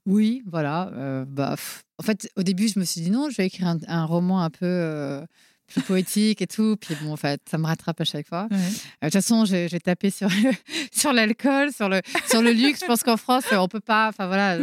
[0.08, 0.90] Oui, voilà.
[0.94, 1.58] Euh, bah,
[2.00, 4.50] en fait, au début, je me suis dit non, je vais écrire un, roman un
[4.50, 5.22] peu
[5.70, 6.78] euh, plus poétique et tout.
[6.80, 8.48] Puis bon, en fait, ça me rattrape à chaque fois.
[8.52, 10.30] Euh, de toute façon, j'ai tapé sur,
[10.92, 12.82] sur l'alcool, sur le, sur le luxe.
[12.82, 14.10] Je pense qu'en France, on peut pas.
[14.10, 14.60] Enfin voilà,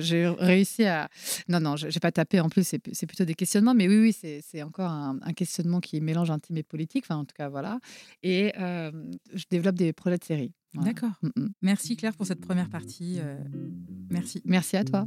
[0.00, 1.08] j'ai réussi à.
[1.48, 2.40] Non, non, j'ai pas tapé.
[2.40, 3.74] En plus, c'est plutôt des questionnements.
[3.74, 7.04] Mais oui, oui, c'est encore un, questionnement qui mélange intime et politique.
[7.06, 7.78] Enfin, en tout cas, voilà.
[8.22, 10.52] Et je développe des projets de série.
[10.74, 11.12] D'accord.
[11.22, 11.48] Mm, mm.
[11.62, 13.18] Merci Claire pour cette première partie.
[13.20, 13.36] Euh,
[14.10, 14.42] merci.
[14.44, 15.06] Merci à toi.